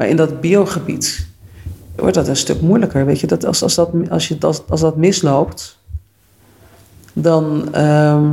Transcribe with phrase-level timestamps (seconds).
[0.00, 1.26] Maar in dat biogebied
[1.96, 3.06] wordt dat een stuk moeilijker.
[3.06, 5.78] Weet je, dat als, als, dat, als, je, als, als dat misloopt,
[7.12, 8.32] dan ehm,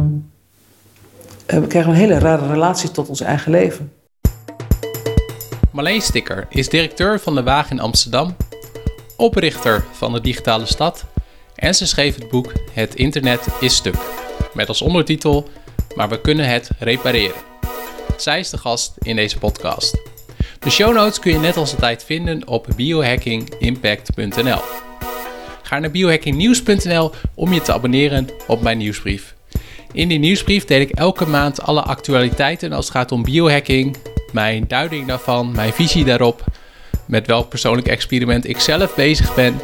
[1.45, 3.91] eh, krijgen we een hele rare relatie tot ons eigen leven.
[5.71, 8.35] Marleen Sticker is directeur van de Waag in Amsterdam,
[9.17, 11.05] oprichter van de Digitale Stad
[11.55, 13.97] en ze schreef het boek Het Internet is stuk,
[14.53, 15.47] met als ondertitel
[15.95, 17.41] Maar we kunnen het repareren.
[18.17, 20.15] Zij is de gast in deze podcast.
[20.67, 24.59] De show notes kun je net als altijd vinden op biohackingimpact.nl.
[25.63, 29.35] Ga naar biohackingnieuws.nl om je te abonneren op mijn nieuwsbrief.
[29.91, 33.97] In die nieuwsbrief deel ik elke maand alle actualiteiten als het gaat om biohacking,
[34.31, 36.43] mijn duiding daarvan, mijn visie daarop,
[37.05, 39.59] met welk persoonlijk experiment ik zelf bezig ben.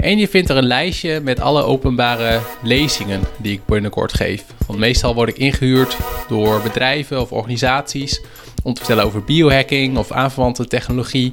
[0.00, 4.44] En je vindt er een lijstje met alle openbare lezingen die ik binnenkort geef.
[4.66, 5.96] Want meestal word ik ingehuurd
[6.28, 8.20] door bedrijven of organisaties
[8.62, 11.32] om te vertellen over biohacking of aanverwante technologie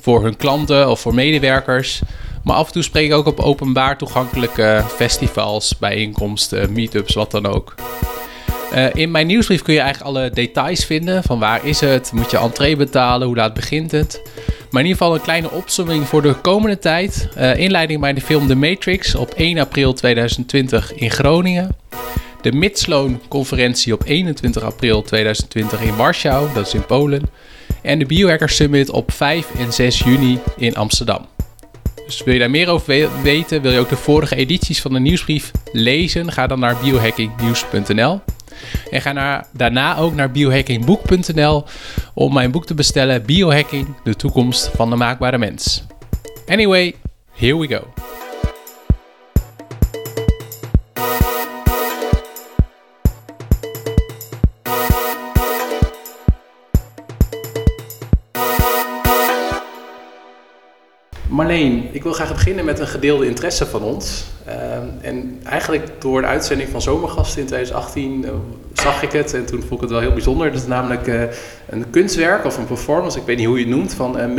[0.00, 2.00] voor hun klanten of voor medewerkers.
[2.44, 7.46] Maar af en toe spreek ik ook op openbaar toegankelijke festivals, bijeenkomsten, meetups, wat dan
[7.46, 7.74] ook.
[8.74, 11.22] Uh, in mijn nieuwsbrief kun je eigenlijk alle details vinden.
[11.22, 12.12] Van waar is het?
[12.12, 13.26] Moet je entree betalen?
[13.26, 14.22] Hoe laat begint het?
[14.70, 17.28] Maar in ieder geval een kleine opzomming voor de komende tijd.
[17.38, 21.76] Uh, inleiding bij de film The Matrix op 1 april 2020 in Groningen.
[22.40, 27.22] De Midsloan conferentie op 21 april 2020 in Warschau, dat is in Polen.
[27.82, 31.26] En de Biohacker Summit op 5 en 6 juni in Amsterdam.
[32.18, 35.50] Wil je daar meer over weten, wil je ook de vorige edities van de nieuwsbrief
[35.72, 38.20] lezen, ga dan naar biohackingnieuws.nl.
[38.90, 41.64] En ga daarna ook naar biohackingboek.nl
[42.14, 45.82] om mijn boek te bestellen: Biohacking, de toekomst van de maakbare mens.
[46.46, 46.94] Anyway,
[47.32, 47.99] here we go.
[62.00, 64.24] Ik wil graag beginnen met een gedeelde interesse van ons.
[64.44, 68.30] Ehm, en eigenlijk door de uitzending van Zomergasten in 2018 eh,
[68.72, 70.52] zag ik het en toen vond ik het wel heel bijzonder.
[70.52, 71.22] Dat is namelijk uh,
[71.68, 74.34] een kunstwerk of een performance, ik weet niet hoe je het noemt, van uh,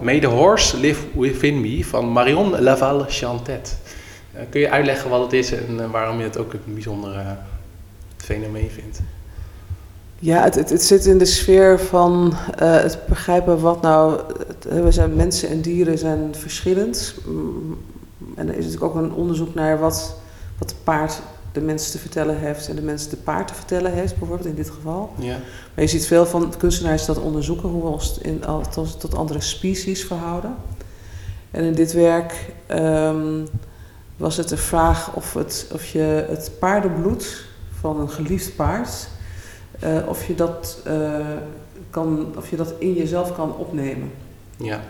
[0.00, 3.78] May, the Horse Live Within Me van Marion Laval Chantet.
[4.50, 7.36] kun je uitleggen wat het is en waarom je het ook een bijzonder
[8.16, 9.00] fenomeen vindt?
[10.22, 14.20] Ja, het, het, het, zit in de sfeer van uh, het begrijpen wat nou.
[14.46, 17.14] Het, we zijn mensen en dieren zijn verschillend.
[17.26, 17.78] Mm,
[18.34, 20.16] en er is natuurlijk ook een onderzoek naar wat,
[20.58, 21.20] wat de paard
[21.52, 24.54] de mensen te vertellen heeft en de mensen de paard te vertellen heeft, bijvoorbeeld in
[24.54, 25.12] dit geval.
[25.18, 25.36] Ja.
[25.74, 29.40] Maar je ziet veel van kunstenaars dat onderzoeken hoe we ons in, tot, tot andere
[29.40, 30.54] species verhouden.
[31.50, 33.46] En in dit werk um,
[34.16, 37.44] was het de vraag of, het, of je het paardenbloed
[37.80, 39.10] van een geliefd paard
[39.84, 41.26] uh, of, je dat, uh,
[41.90, 44.10] kan, of je dat in jezelf kan opnemen.
[44.56, 44.80] Ja.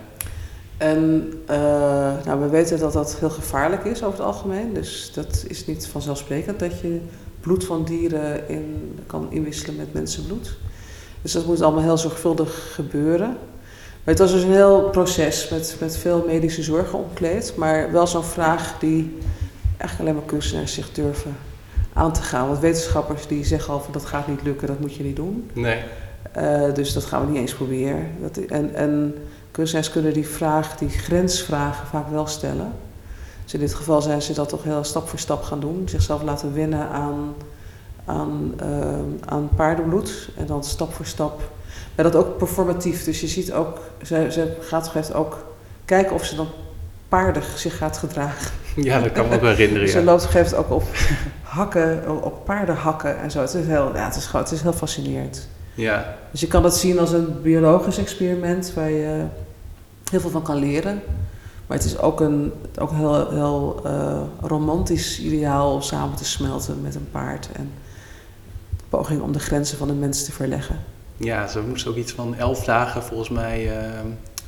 [0.76, 1.56] En uh,
[2.24, 4.72] nou, we weten dat dat heel gevaarlijk is over het algemeen.
[4.72, 7.00] Dus dat is niet vanzelfsprekend dat je
[7.40, 10.56] bloed van dieren in, kan inwisselen met mensenbloed.
[11.22, 13.28] Dus dat moet allemaal heel zorgvuldig gebeuren.
[14.04, 17.52] Maar het was dus een heel proces met, met veel medische zorgen omkleed.
[17.56, 19.18] Maar wel zo'n vraag die
[19.76, 21.36] eigenlijk alleen maar kunstenaars zich durven
[21.92, 22.46] aan te gaan.
[22.46, 25.50] Want wetenschappers die zeggen al van dat gaat niet lukken, dat moet je niet doen.
[25.52, 25.78] Nee.
[26.38, 28.10] Uh, dus dat gaan we niet eens proberen.
[28.20, 29.14] Dat, en, en
[29.50, 32.72] kunstenaars kunnen die vraag, die grensvragen vaak wel stellen.
[33.44, 35.82] Dus in dit geval zijn ze dat toch heel stap voor stap gaan doen.
[35.88, 37.34] Zichzelf laten wennen aan,
[38.04, 40.28] aan, uh, aan paardenbloed.
[40.36, 41.40] En dan stap voor stap.
[41.94, 43.04] Maar dat ook performatief.
[43.04, 45.44] Dus je ziet ook, ze, ze gaat ook
[45.84, 46.48] kijken of ze dan
[47.08, 48.50] paardig zich gaat gedragen.
[48.76, 49.88] Ja, dat kan me ook herinneren.
[49.98, 50.84] Ze loopt geeft ook op
[51.52, 53.40] hakken, op paarden hakken en zo.
[53.40, 55.48] Het is heel, ja, het is, het is heel fascinerend.
[55.74, 56.16] Ja.
[56.30, 59.24] Dus je kan dat zien als een biologisch experiment waar je
[60.10, 61.02] heel veel van kan leren.
[61.66, 66.80] Maar het is ook een ook heel, heel uh, romantisch ideaal om samen te smelten
[66.82, 67.48] met een paard.
[67.52, 67.70] En
[68.88, 70.76] poging om de grenzen van de mens te verleggen.
[71.16, 73.72] Ja, ze moest ook iets van elf dagen volgens mij uh,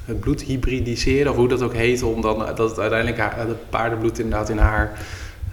[0.05, 3.71] het bloed hybridiseren, of hoe dat ook heet, om dan dat het uiteindelijk haar, het
[3.71, 4.99] paardenbloed inderdaad in haar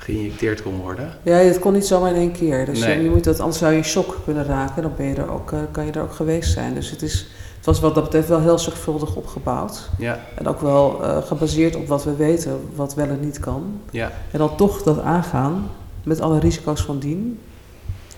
[0.03, 1.13] geïnjecteerd kon worden.
[1.23, 2.65] Ja, het kon niet zomaar in één keer.
[2.65, 4.81] Dus je moet dat, anders zou je shock kunnen raken.
[4.81, 6.73] Dan ben je er ook, uh, kan je er ook geweest zijn.
[6.73, 7.27] Dus het, is,
[7.57, 9.89] het was wat dat betreft wel heel zorgvuldig opgebouwd.
[9.97, 10.19] Ja.
[10.35, 13.79] En ook wel uh, gebaseerd op wat we weten, wat wel en niet kan.
[13.91, 14.11] Ja.
[14.31, 15.69] En dan toch dat aangaan
[16.03, 17.39] met alle risico's van dien.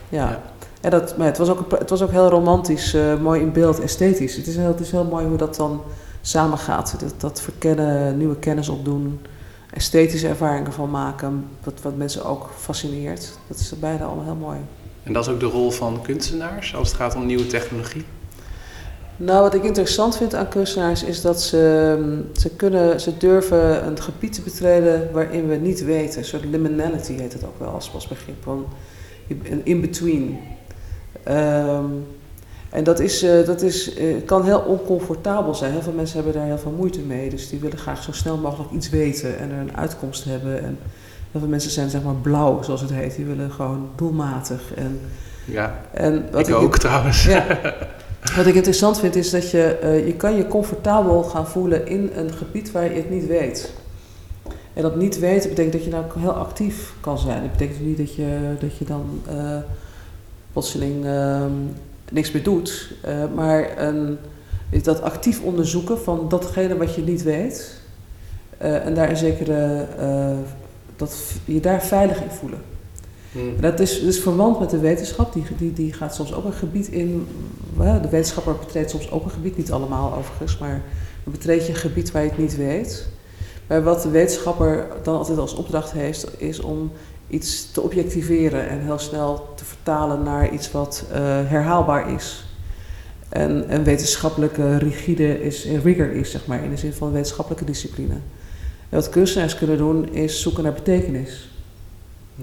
[0.10, 0.30] Ja.
[0.30, 0.42] ja.
[0.82, 3.80] En dat, maar het, was ook, het was ook heel romantisch, uh, mooi in beeld,
[3.80, 4.36] esthetisch.
[4.36, 5.82] Het is, heel, het is heel mooi hoe dat dan
[6.22, 6.96] samengaat.
[7.00, 9.20] Dat, dat verkennen, nieuwe kennis opdoen
[9.74, 13.38] esthetische ervaringen van maken, wat, wat mensen ook fascineert.
[13.48, 14.58] Dat is beide allemaal heel mooi.
[15.04, 18.06] En dat is ook de rol van kunstenaars als het gaat om nieuwe technologie?
[19.16, 23.86] Nou, wat ik interessant vind aan kunstenaars is dat ze, mm, ze, kunnen, ze durven
[23.88, 26.20] een gebied te betreden waarin we niet weten.
[26.20, 28.44] Een soort liminality heet het ook wel als, als begrip.
[28.44, 28.66] Van
[29.28, 30.40] een in-between.
[31.24, 31.86] Ehm,
[32.74, 35.72] en dat, is, uh, dat is, uh, kan heel oncomfortabel zijn.
[35.72, 37.30] Heel veel mensen hebben daar heel veel moeite mee.
[37.30, 40.64] Dus die willen graag zo snel mogelijk iets weten en er een uitkomst hebben.
[40.64, 40.78] En
[41.32, 43.16] heel veel mensen zijn zeg maar blauw, zoals het heet.
[43.16, 44.74] Die willen gewoon doelmatig.
[44.76, 45.00] En,
[45.46, 47.24] ja, en wat ik, ik ook trouwens.
[47.24, 47.46] Ja,
[48.36, 52.12] wat ik interessant vind is dat je, uh, je kan je comfortabel gaan voelen in
[52.16, 53.74] een gebied waar je het niet weet.
[54.74, 57.42] En dat niet weten betekent dat je nou heel actief kan zijn.
[57.42, 59.58] Dat betekent niet dat je, dat je dan uh,
[60.52, 61.46] plotseling uh,
[62.14, 62.92] niks meer doet.
[63.06, 64.18] Uh, maar een,
[64.82, 67.82] dat actief onderzoeken van datgene wat je niet weet.
[68.58, 69.88] en daar een zekere,
[70.96, 72.60] dat je daar veilig in voelen.
[73.32, 73.62] Hmm.
[73.62, 75.34] Dat is dus verwant met de wetenschap.
[75.34, 77.28] Die, die, die gaat soms ook een gebied in.
[77.78, 80.82] De wetenschapper betreedt soms ook een gebied, niet allemaal overigens, maar
[81.24, 83.08] dan betreed je een gebied waar je het niet weet.
[83.68, 86.92] Maar wat de wetenschapper dan altijd als opdracht heeft, is om
[87.28, 92.46] iets te objectiveren en heel snel te vertalen naar iets wat uh, herhaalbaar is.
[93.30, 98.14] En een wetenschappelijke rigide is, rigor is, zeg maar, in de zin van wetenschappelijke discipline.
[98.90, 101.52] En wat kunstenaars kunnen doen, is zoeken naar betekenis.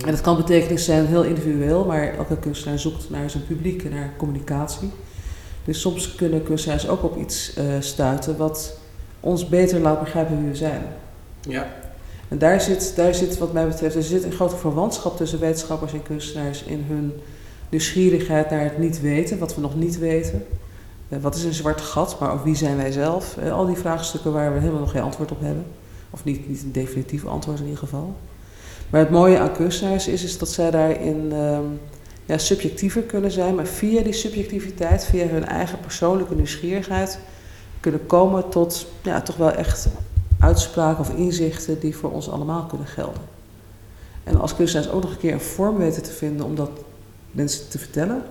[0.05, 3.91] En dat kan betekenis zijn heel individueel, maar elke kunstenaar zoekt naar zijn publiek en
[3.91, 4.91] naar communicatie.
[5.65, 8.79] Dus soms kunnen kunstenaars ook op iets uh, stuiten wat
[9.21, 10.83] ons beter laat begrijpen wie we zijn.
[11.41, 11.80] Ja.
[12.31, 15.93] En daar zit, daar zit, wat mij betreft, er zit een grote verwantschap tussen wetenschappers
[15.93, 17.13] en kunstenaars in hun
[17.69, 20.47] nieuwsgierigheid naar het niet weten, wat we nog niet weten.
[21.09, 23.37] Uh, wat is een zwart gat, maar ook wie zijn wij zelf?
[23.43, 25.65] Uh, al die vraagstukken waar we helemaal nog geen antwoord op hebben.
[26.11, 28.15] Of niet, niet een definitief antwoord in ieder geval.
[28.91, 31.81] Maar het mooie aan kunstenaars is, is dat zij daarin um,
[32.27, 37.19] ja, subjectiever kunnen zijn, maar via die subjectiviteit, via hun eigen persoonlijke nieuwsgierigheid,
[37.81, 39.89] kunnen komen tot ja, toch wel echt
[40.41, 43.23] uitspraken of inzichten die voor ons allemaal kunnen gelden.
[44.25, 46.71] En als kunstenaars ook nog een keer een vorm weten te vinden om dat
[47.31, 48.23] mensen te vertellen,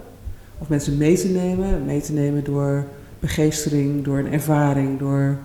[0.57, 2.85] of mensen mee te nemen, mee te nemen door
[3.19, 5.37] begeestering, door een ervaring, door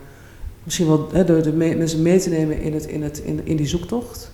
[0.62, 3.56] misschien wel hè, door de mensen mee te nemen in, het, in, het, in, in
[3.56, 4.32] die zoektocht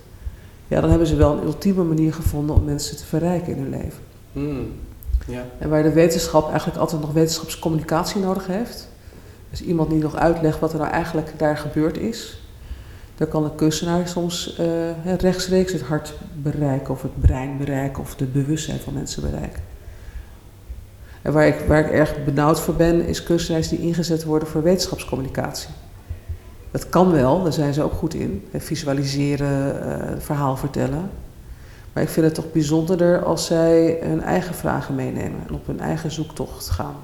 [0.71, 3.71] ja, dan hebben ze wel een ultieme manier gevonden om mensen te verrijken in hun
[3.71, 4.03] leven.
[5.27, 5.47] Ja.
[5.59, 8.89] En waar de wetenschap eigenlijk altijd nog wetenschapscommunicatie nodig heeft.
[9.51, 12.43] Dus iemand die nog uitlegt wat er nou eigenlijk daar gebeurd is.
[13.17, 18.19] Dan kan de kunstenaar soms uh, rechtstreeks het hart bereiken, of het brein bereiken, of
[18.19, 19.63] het bewustzijn van mensen bereiken.
[21.23, 24.63] En waar ik, waar ik erg benauwd voor ben, is kunstenaars die ingezet worden voor
[24.63, 25.71] wetenschapscommunicatie.
[26.71, 28.49] Dat kan wel, daar zijn ze ook goed in.
[28.55, 31.11] Visualiseren, uh, verhaal vertellen.
[31.93, 35.81] Maar ik vind het toch bijzonderder als zij hun eigen vragen meenemen en op hun
[35.81, 36.97] eigen zoektocht gaan.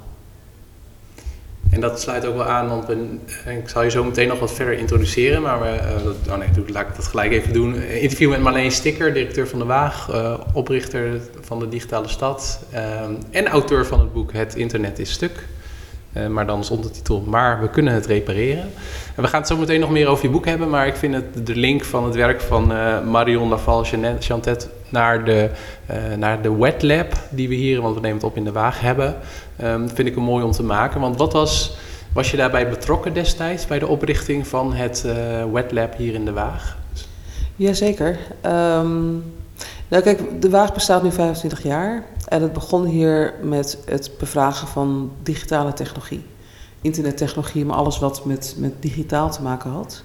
[1.70, 2.88] En dat sluit ook wel aan, want
[3.46, 5.42] ik zal je zo meteen nog wat verder introduceren.
[5.42, 5.78] Maar we,
[6.26, 7.74] uh, oh nee, laat ik dat gelijk even doen.
[7.82, 10.10] interview met Marleen Sticker, directeur van de Waag,
[10.52, 12.60] oprichter van de Digitale Stad
[13.30, 15.46] en auteur van het boek Het Internet is Stuk.
[16.30, 18.64] Maar dan als ondertitel Maar we kunnen het repareren.
[19.14, 20.70] En we gaan het zo meteen nog meer over je boek hebben.
[20.70, 22.66] Maar ik vind het, de link van het werk van
[23.10, 23.84] Marion Laval
[24.18, 25.50] Chantet naar de,
[26.16, 28.80] naar de wet lab die we hier, want we nemen het op in de waag,
[28.80, 29.16] hebben.
[29.62, 31.00] Um, vind ik een mooi om te maken.
[31.00, 31.76] Want wat was,
[32.12, 35.04] was je daarbij betrokken destijds bij de oprichting van het
[35.52, 36.76] wet lab hier in de waag?
[37.56, 38.18] Jazeker.
[38.46, 39.24] Um,
[39.88, 42.04] nou kijk, de waag bestaat nu 25 jaar.
[42.28, 46.24] En het begon hier met het bevragen van digitale technologie.
[46.80, 50.02] Internettechnologie, maar alles wat met, met digitaal te maken had.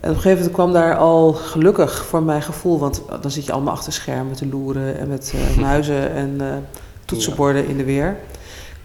[0.00, 3.44] En op een gegeven moment kwam daar al gelukkig voor mijn gevoel, want dan zit
[3.44, 6.54] je allemaal achter schermen te loeren en met uh, muizen en uh,
[7.04, 8.16] toetsenborden in de weer.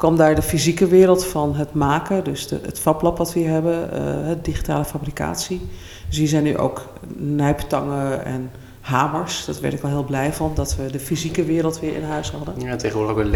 [0.01, 3.50] Kwam daar de fysieke wereld van het maken, dus de, het fablab wat we hier
[3.50, 5.62] hebben, uh, digitale fabricatie.
[6.08, 6.86] Dus hier zijn nu ook
[7.17, 9.46] nijptangen en hamers.
[9.46, 12.31] Dat werd ik wel heel blij van, dat we de fysieke wereld weer in huis
[12.31, 12.53] hadden.
[12.58, 13.29] Ja, tegenwoordig ook een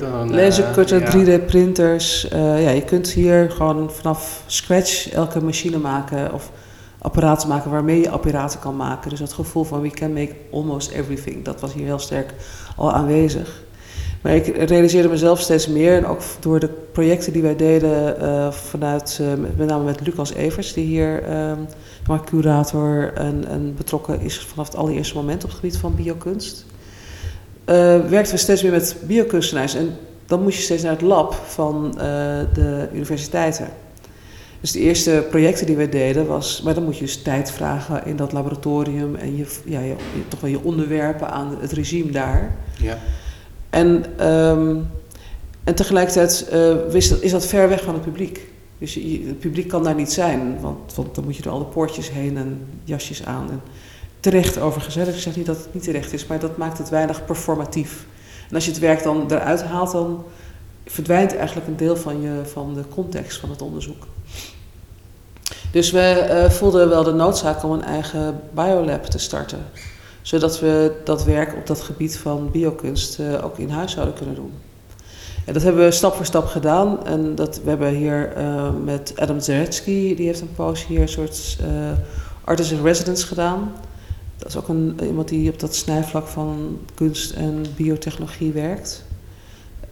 [0.00, 0.34] dat dan?
[0.34, 2.32] Lasercutter, 3D-printers.
[2.32, 6.50] Uh, ja, je kunt hier gewoon vanaf scratch elke machine maken of
[6.98, 9.10] apparaten maken waarmee je apparaten kan maken.
[9.10, 12.34] Dus dat gevoel van we can make almost everything, dat was hier heel sterk
[12.76, 13.68] al aanwezig.
[14.20, 18.50] Maar ik realiseerde mezelf steeds meer, en ook door de projecten die wij deden uh,
[18.52, 21.28] vanuit, uh, met name met Lucas Evers, die hier
[22.08, 26.64] uh, curator en, en, betrokken is vanaf het allereerste moment op het gebied van biokunst.
[27.66, 27.74] Uh,
[28.08, 29.96] werkten we steeds meer met biokunstenaars en
[30.26, 31.92] dan moest je steeds naar het lab van
[32.52, 33.68] de universiteiten.
[34.60, 38.06] Dus de eerste projecten die wij deden was, maar dan moet je dus tijd vragen
[38.06, 39.94] in dat laboratorium en je, ja, je,
[40.28, 42.56] toch wel je onderwerpen aan het regime daar.
[42.78, 42.98] Ja.
[43.70, 44.88] En, um,
[45.64, 48.48] En tegelijkertijd uh, is dat ver weg van het publiek.
[48.78, 51.64] Dus het publiek kan daar niet zijn, want, want, dan moet je er al de
[51.64, 53.50] poortjes heen en jasjes aan.
[53.50, 53.60] En
[54.20, 55.04] terecht overigens, hè.
[55.04, 58.06] Dus ik zeg niet dat het niet terecht is, maar dat maakt het weinig performatief.
[58.48, 60.24] En als je het werk dan eruit haalt, dan
[60.86, 64.06] verdwijnt eigenlijk een deel van, je, van de context van het onderzoek.
[65.72, 69.58] Dus we uh, voelden wel de noodzaak om een eigen biolab te starten.
[70.30, 74.34] Zodat we dat werk op dat gebied van biokunst uh, ook in huis zouden kunnen
[74.34, 74.52] doen.
[75.44, 77.06] En dat hebben we stap voor stap gedaan.
[77.06, 81.08] En dat, we hebben hier uh, met Adam Zaretsky, die heeft een poos hier een
[81.08, 81.58] soort
[82.44, 83.72] artist in residence gedaan.
[84.36, 89.04] Dat is ook een, iemand die op dat snijvlak van kunst en biotechnologie werkt.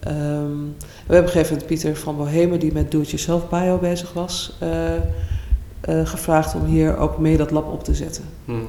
[0.06, 4.12] Um, we hebben op een gegeven moment Pieter van Bohemen, die met Do-it-yourself bio bezig
[4.12, 4.68] was, uh,
[5.88, 8.24] uh, gevraagd om hier ook mee dat lab op te zetten.
[8.44, 8.68] Hmm.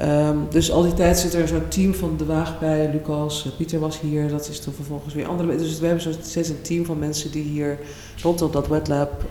[0.00, 3.52] Um, dus al die tijd zit er zo'n team van de Waag bij, Lucas, uh,
[3.56, 5.66] Pieter was hier, dat is toen vervolgens weer andere mensen.
[5.66, 7.78] Dus we hebben zo steeds een team van mensen die hier
[8.22, 9.24] rondom dat wetlab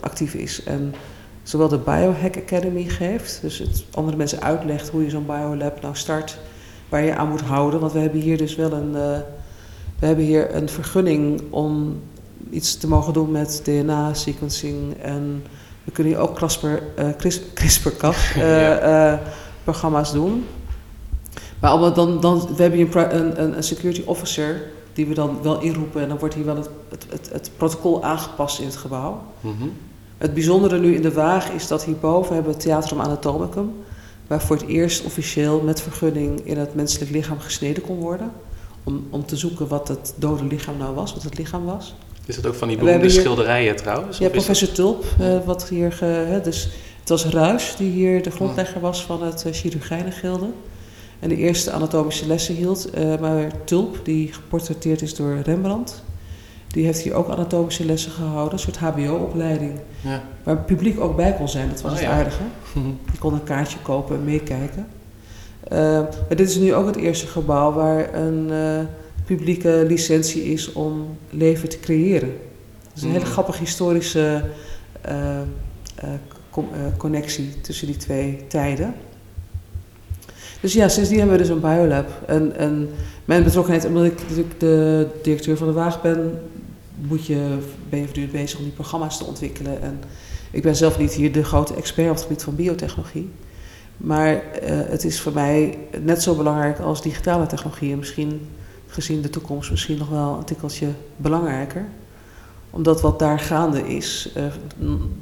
[0.00, 0.64] actief is.
[0.64, 0.94] En
[1.42, 5.96] zowel de Biohack Academy geeft, dus het andere mensen uitlegt hoe je zo'n biolab nou
[5.96, 6.38] start,
[6.88, 7.80] waar je aan moet houden.
[7.80, 8.94] Want we hebben hier dus wel een
[10.02, 12.00] we hebben hier een vergunning om
[12.50, 14.96] iets te mogen doen met DNA-sequencing.
[15.02, 15.44] En
[15.84, 17.08] we kunnen hier ook CRISPR, uh,
[17.54, 19.14] CRISPR-Cas uh,
[19.64, 20.46] programma's doen.
[21.60, 25.60] Maar dan, dan, we hebben hier een, een, een, security officer die we dan wel
[25.60, 26.02] inroepen.
[26.02, 29.22] En dan wordt hier wel het, het, het, het protocol aangepast in het gebouw.
[29.40, 29.72] Mm -hmm.
[30.18, 33.72] Het bijzondere nu in de Waag is dat hierboven hebben we het Theatrum Anatomicum.
[34.26, 38.32] Waar voor het eerst officieel met vergunning in het menselijk lichaam gesneden kon worden
[38.84, 41.94] om, om te zoeken wat het dode lichaam nou was, wat het lichaam was.
[42.26, 44.18] Is dat ook van die beroemde schilderijen trouwens?
[44.18, 45.92] Ja, professor Tulp, uh, wat hier...
[45.92, 46.68] Ge, hè, dus
[47.02, 50.46] het was Ruis die hier de grondlegger was van het uh, chirurgijnengilde.
[51.18, 52.98] En de eerste anatomische lessen hield.
[52.98, 56.02] Uh, maar Tulp, die geportretteerd is door Rembrandt...
[56.66, 58.52] die heeft hier ook anatomische lessen gehouden.
[58.52, 59.72] Een soort hbo-opleiding.
[60.00, 60.22] Ja.
[60.42, 61.68] Waar het publiek ook bij kon zijn.
[61.68, 62.12] Dat was oh, het ja.
[62.12, 62.42] aardige.
[63.10, 64.86] Die kon een kaartje kopen en meekijken.
[65.72, 65.78] Uh,
[66.28, 68.78] maar dit is nu ook het eerste gebouw waar een uh,
[69.24, 72.32] publieke licentie is om leven te creëren.
[72.82, 73.30] Dat is een hele mm.
[73.30, 74.44] grappige historische
[76.96, 78.94] connectie tussen die twee tijden.
[80.60, 82.08] Dus ja, sindsdien hebben we dus een biolab.
[82.26, 82.90] En, en
[83.24, 86.40] mijn betrokkenheid, omdat ik natuurlijk de directeur van de Waag ben,
[87.08, 89.82] moet je, ben je voortdurend bezig om die programma's te ontwikkelen.
[89.82, 90.00] En
[90.50, 93.30] ik ben zelf niet hier de grote expert op het gebied van biotechnologie.
[93.96, 97.98] Maar uh, het is voor mij net zo belangrijk als digitale technologieën.
[97.98, 98.40] Misschien
[98.86, 101.86] gezien de toekomst misschien nog wel een tikkeltje belangrijker.
[102.72, 104.44] Omdat wat daar gaande is, uh,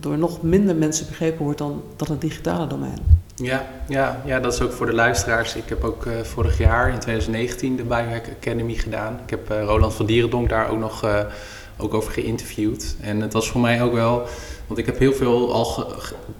[0.00, 3.19] door nog minder mensen begrepen wordt dan, dan het digitale domein.
[3.35, 5.54] Ja, ja, ja, dat is ook voor de luisteraars.
[5.54, 9.19] Ik heb ook uh, vorig jaar in 2019 de Biohack Academy gedaan.
[9.25, 11.04] Ik heb Roland van Dierendonk daar ook nog
[11.76, 12.97] ook over geïnterviewd.
[13.00, 14.28] En het was voor mij ook wel
[14.71, 15.92] want ik heb heel veel al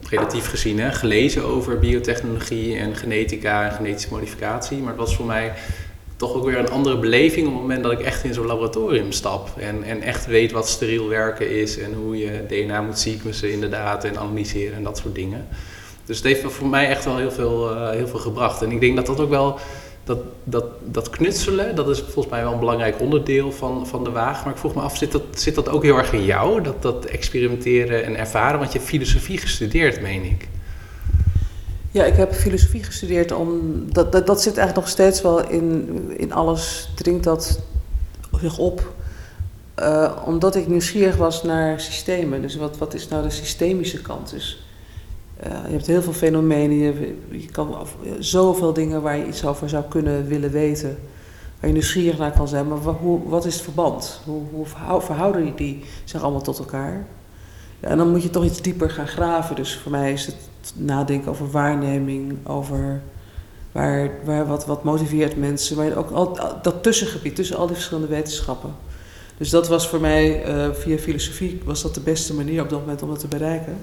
[0.09, 4.79] relatief gezien hè, gelezen over biotechnologie en genetica en genetische modificatie.
[4.79, 5.53] Maar het was voor mij
[6.21, 9.13] toch ook weer een andere beleving op het moment dat ik echt in zo'n laboratorium
[9.13, 9.49] stap.
[9.59, 14.05] En, en echt weet wat steriel werken is en hoe je DNA moet sequencen inderdaad
[14.05, 15.49] en analyseren en dat soort dingen.
[16.05, 18.63] Dus het heeft voor mij echt wel heel veel, uh, heel veel gebracht.
[18.63, 19.59] En ik denk dat dat ook wel
[20.05, 24.11] dat, dat, dat knutselen, dat is volgens mij wel een belangrijk onderdeel van, van de
[24.11, 24.45] wagen.
[24.45, 26.63] Maar ik vroeg me af, zit dat, zit dat ook heel erg in jou?
[26.63, 28.59] Dat, dat experimenteren en ervaren?
[28.59, 30.49] Want je hebt filosofie gestudeerd, meen ik.
[31.93, 33.33] Ja, ik heb filosofie gestudeerd.
[33.33, 37.61] Om, dat, dat, dat zit eigenlijk nog steeds wel in, in alles, dringt dat
[38.41, 38.95] zich op.
[39.79, 42.43] Uh, omdat ik nieuwsgierig was naar systemen.
[42.43, 44.31] Dus wat, wat is nou de systemische kant?
[44.31, 44.65] Dus
[45.47, 47.87] uh, je hebt heel veel fenomenen, je, je kan
[48.19, 50.99] zoveel dingen waar je iets over zou kunnen willen weten,
[51.61, 54.21] waar je nieuwsgierig naar kan zijn, maar hoe, wat is het verband?
[54.25, 57.07] Hoe, hoe verhouden die zich allemaal tot elkaar?
[57.81, 59.57] Ja, en dan moet je toch iets dieper gaan graven.
[59.57, 60.37] Dus voor mij is het
[60.75, 63.01] nadenken over waarneming, over
[63.73, 68.09] waar, waar wat, wat motiveert mensen, maar ook al, dat tussengebied tussen al die verschillende
[68.09, 68.75] wetenschappen.
[69.37, 72.81] Dus dat was voor mij, uh, via filosofie, was dat de beste manier op dat
[72.81, 73.77] moment om dat te bereiken.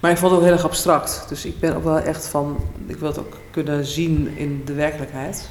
[0.00, 1.24] Maar ik vond het ook heel erg abstract.
[1.28, 4.72] Dus ik ben ook wel echt van, ik wil het ook kunnen zien in de
[4.72, 5.48] werkelijkheid.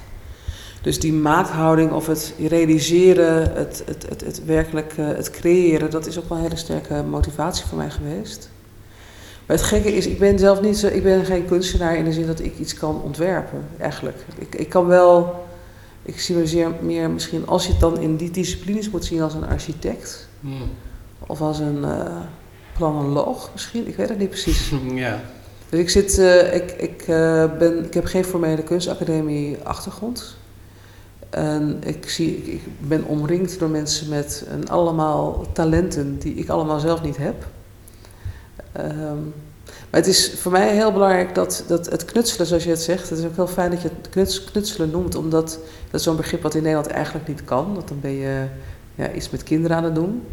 [0.82, 6.20] Dus die maathouding of het realiseren, het, het, het, het werkelijk het creëren, dat is
[6.20, 8.50] ook wel een hele sterke motivatie voor mij geweest.
[9.46, 12.14] Maar het gekke is, ik ben zelf niet zo, ik ben geen kunstenaar in de
[12.14, 14.18] zin dat ik iets kan ontwerpen, eigenlijk.
[14.38, 15.46] Ik, ik kan wel,
[16.02, 19.22] ik zie me zeer meer misschien, als je het dan in die disciplines moet zien
[19.22, 20.28] als een architect.
[20.40, 20.70] Hmm.
[21.28, 22.06] Of als een, uh,
[22.78, 24.72] planoloog misschien, ik weet het niet precies.
[24.94, 25.22] Ja.
[25.70, 30.36] Dus ik, zit, uh, ik, ik, uh, ben, ik heb geen formele kunstacademie achtergrond.
[31.30, 36.50] En ik, zie, ik, ik ben omringd door mensen met een allemaal talenten die ik
[36.50, 37.46] allemaal zelf niet heb.
[38.74, 39.22] Ehm,
[39.66, 43.10] maar het is voor mij heel belangrijk dat, dat het knutselen, zoals je het zegt,
[43.10, 45.60] het is ook heel fijn dat je het knuts, knutselen noemt, omdat
[45.92, 47.74] dat zo'n begrip wat in Nederland eigenlijk niet kan.
[47.74, 48.46] Want dan ben je
[48.96, 50.24] ja, iets met kinderen aan het doen.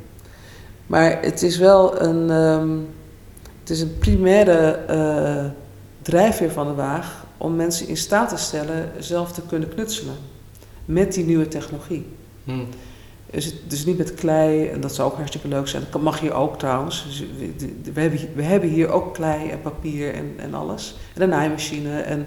[0.87, 2.89] Maar het is wel een, um,
[3.61, 5.51] het is een primaire uh,
[6.03, 10.17] drijfveer van de waag om mensen in staat te stellen zelf te kunnen knutselen
[10.85, 12.07] met die nieuwe technologie.
[12.45, 12.69] Hmm.
[13.31, 15.83] Dus, dus niet met klei, en dat zou ook hartstikke leuk zijn.
[15.91, 17.05] Dat mag hier ook trouwens.
[17.07, 17.25] Dus
[17.93, 20.97] we, hebben, we hebben hier ook klei en papier en, en alles.
[21.15, 22.01] En een naaimachine.
[22.01, 22.27] En,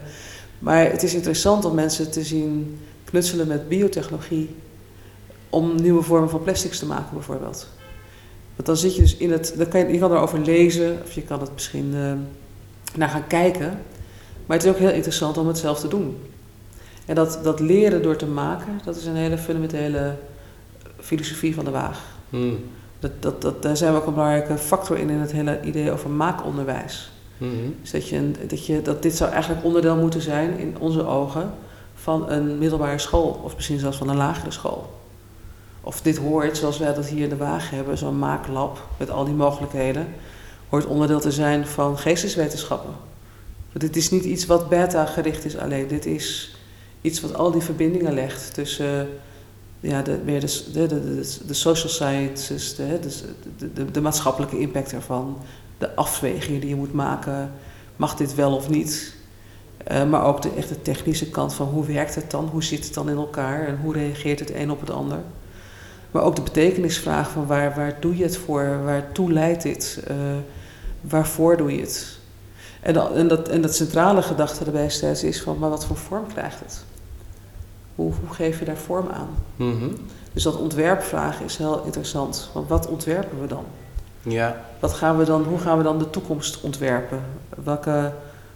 [0.60, 4.50] maar het is interessant om mensen te zien knutselen met biotechnologie
[5.50, 7.67] om nieuwe vormen van plastics te maken bijvoorbeeld.
[8.55, 11.12] Want dan zit je dus in het, dan kan je, je kan erover lezen of
[11.12, 12.13] je kan het misschien uh,
[12.95, 13.79] naar gaan kijken.
[14.45, 16.17] Maar het is ook heel interessant om het zelf te doen.
[17.05, 20.15] En dat, dat leren door te maken, dat is een hele fundamentele
[21.03, 22.01] filosofie van de waag.
[22.29, 22.60] Hmm.
[23.00, 25.91] Dat, dat, dat, daar zijn we ook een belangrijke factor in, in het hele idee
[25.91, 27.12] over maakonderwijs.
[27.38, 27.75] Hmm.
[27.81, 31.53] Dus dat, je, dat, je, dat dit zou eigenlijk onderdeel moeten zijn, in onze ogen,
[31.95, 33.41] van een middelbare school.
[33.43, 35.01] Of misschien zelfs van een lagere school.
[35.81, 39.25] Of dit hoort, zoals wij dat hier in de waag hebben, zo'n maaklab met al
[39.25, 40.07] die mogelijkheden,
[40.69, 42.93] hoort onderdeel te zijn van geesteswetenschappen.
[43.74, 45.88] Dit is niet iets wat beta gericht is alleen.
[45.88, 46.55] Dit is
[47.01, 49.07] iets wat al die verbindingen legt tussen
[49.84, 53.00] ja, de, meer de, de, de, de social sciences, de,
[53.58, 55.38] de, de, de, maatschappelijke impact ervan,
[55.78, 57.52] de afwegingen die je moet maken,
[57.96, 59.16] mag dit wel of niet.
[59.92, 62.94] Uh, maar ook de echte technische kant van hoe werkt het dan, hoe zit het
[62.94, 65.20] dan in elkaar en hoe reageert het een op het ander.
[66.12, 70.16] Maar ook de betekenisvraag van waar, waar doe je het voor, waartoe leidt dit, uh,
[71.02, 72.18] waarvoor doe je het.
[72.82, 76.28] En, en, dat, en dat centrale gedachte erbij steeds is van, maar wat voor vorm
[76.28, 76.84] krijgt het?
[77.95, 79.29] Hoe, hoe geef je daar vorm aan?
[79.55, 79.89] Mhm.
[80.33, 82.50] Dus dat ontwerpvraag is heel interessant.
[82.53, 83.65] Want wat ontwerpen we dan?
[84.21, 84.65] Ja.
[84.79, 87.23] Wat gaan we dan, hoe gaan we dan de toekomst ontwerpen?
[87.63, 88.12] Welke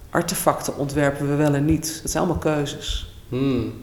[0.09, 1.99] artefacten ontwerpen we wel en niet?
[2.01, 3.11] Dat zijn allemaal keuzes.
[3.29, 3.73] Hmm.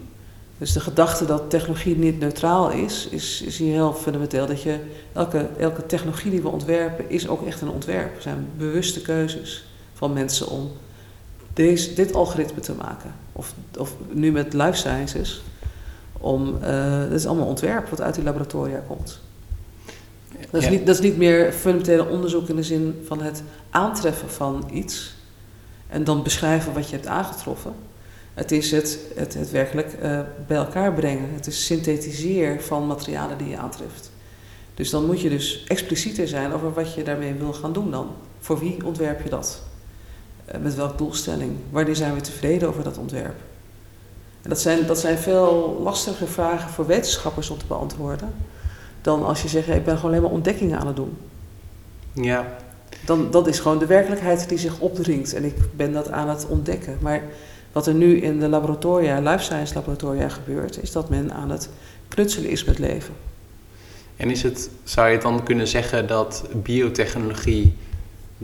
[0.58, 4.46] Dus de gedachte dat technologie niet neutraal is, is, is hier heel fundamenteel.
[4.46, 4.78] Dat je
[5.12, 8.14] elke, elke technologie die we ontwerpen, is ook echt een ontwerp.
[8.14, 9.64] Het zijn bewuste keuzes
[9.94, 10.70] van mensen om
[11.52, 13.14] deze, dit algoritme te maken.
[13.36, 15.42] Of, of nu met life sciences.
[16.12, 19.20] Om, uh, dat is allemaal ontwerp wat uit die laboratoria komt.
[20.50, 24.30] Dat is, niet, dat is niet meer fundamentele onderzoek in de zin van het aantreffen
[24.30, 25.14] van iets
[25.88, 27.72] en dan beschrijven wat je hebt aangetroffen.
[28.34, 31.34] Het is het, het, het werkelijk uh, bij elkaar brengen.
[31.34, 34.10] Het is synthetiseren van materialen die je aantreft.
[34.74, 38.10] Dus dan moet je dus explicieter zijn over wat je daarmee wil gaan doen dan.
[38.38, 39.62] Voor wie ontwerp je dat?
[40.48, 41.56] Uh, met welke doelstelling?
[41.70, 43.36] Wanneer zijn we tevreden over dat ontwerp?
[44.42, 48.34] En dat zijn, dat zijn veel lastiger vragen voor wetenschappers om te beantwoorden.
[49.02, 51.16] Dan als je zegt, ik ben gewoon alleen maar ontdekkingen aan het doen.
[52.12, 52.56] Ja.
[53.06, 55.34] Dan, dat is gewoon de werkelijkheid die zich opdringt.
[55.34, 56.98] En ik ben dat aan het ontdekken.
[57.00, 57.22] Maar
[57.72, 61.68] wat er nu in de laboratoria, life science laboratoria gebeurt, is dat men aan het
[62.08, 63.14] knutselen is met leven.
[64.16, 67.76] En is het, zou je dan kunnen zeggen dat biotechnologie,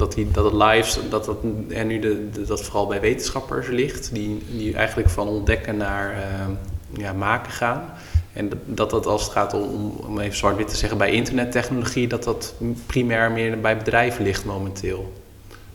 [0.00, 1.36] dat, dat het live, dat dat
[1.68, 6.46] en nu de, dat vooral bij wetenschappers ligt, die, die eigenlijk van ontdekken naar uh,
[7.02, 7.92] ja, maken gaan.
[8.32, 12.24] En dat dat als het gaat om, om even zwart-wit te zeggen, bij internettechnologie, dat
[12.24, 12.54] dat
[12.86, 15.12] primair meer bij bedrijven ligt momenteel.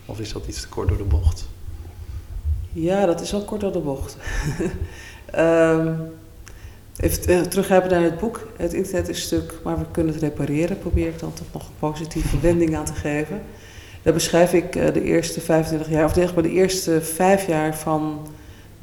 [0.06, 1.46] Of is dat iets te kort door de bocht?
[2.72, 4.16] Ja, dat is wel kort door de bocht.
[5.36, 5.98] um,
[6.96, 8.46] even uh, teruggrijpen naar het boek.
[8.56, 10.78] Het internet is stuk, maar we kunnen het repareren.
[10.78, 13.42] Probeer ik dan toch nog een positieve wending aan te geven.
[14.06, 18.26] Daar beschrijf ik uh, de eerste 25 jaar, of maar de eerste vijf jaar van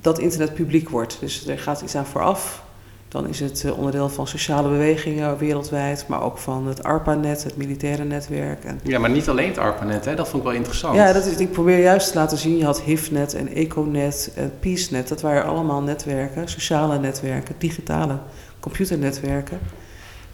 [0.01, 1.17] dat internet publiek wordt.
[1.19, 2.63] Dus er gaat iets aan vooraf.
[3.07, 7.57] Dan is het eh, onderdeel van sociale bewegingen wereldwijd, maar ook van het ARPANET, het
[7.57, 8.63] militaire netwerk.
[8.63, 10.15] En ja, maar niet alleen het ARPANET, hè?
[10.15, 10.95] dat vond ik wel interessant.
[10.95, 14.51] Ja, dat is, ik probeer juist te laten zien, je had HIFNet en EcoNet en
[14.59, 18.17] PeaceNet, dat waren allemaal netwerken, sociale netwerken, digitale
[18.59, 19.59] computernetwerken,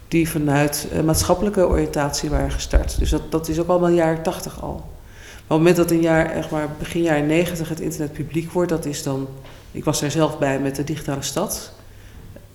[0.09, 2.99] die vanuit uh, maatschappelijke oriëntatie waren gestart.
[2.99, 4.73] Dus dat, dat is ook allemaal jaren tachtig al.
[4.73, 8.51] Maar op het moment dat in jaar, echt maar begin jaren negentig het internet publiek
[8.51, 9.27] wordt, dat is dan,
[9.71, 11.71] ik was er zelf bij met de digitale stad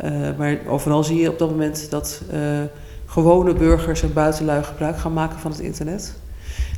[0.04, 2.60] uh, maar overal zie je op dat moment dat uh,
[3.06, 6.14] gewone burgers en buitenlui gebruik gaan maken van het internet.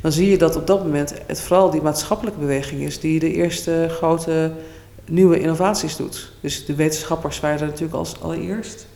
[0.01, 3.33] Dan zie je dat op dat moment het vooral die maatschappelijke beweging is die de
[3.33, 4.51] eerste grote
[5.05, 6.31] nieuwe innovaties doet.
[6.41, 8.87] Dus de wetenschappers waren er natuurlijk als allereerst.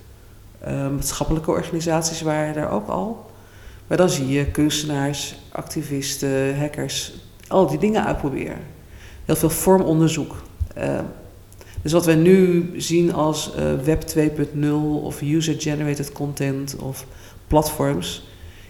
[0.68, 3.26] Uh, maatschappelijke organisaties waren er ook al.
[3.88, 7.14] Maar dan zie je kunstenaars, activisten, hackers,
[7.48, 8.60] al die dingen uitproberen.
[9.26, 10.36] Heel veel vormonderzoek.
[11.82, 14.70] Dus wat wij nu zien als uh, Web 2.0
[15.04, 17.06] of user-generated content of
[17.48, 18.28] platforms,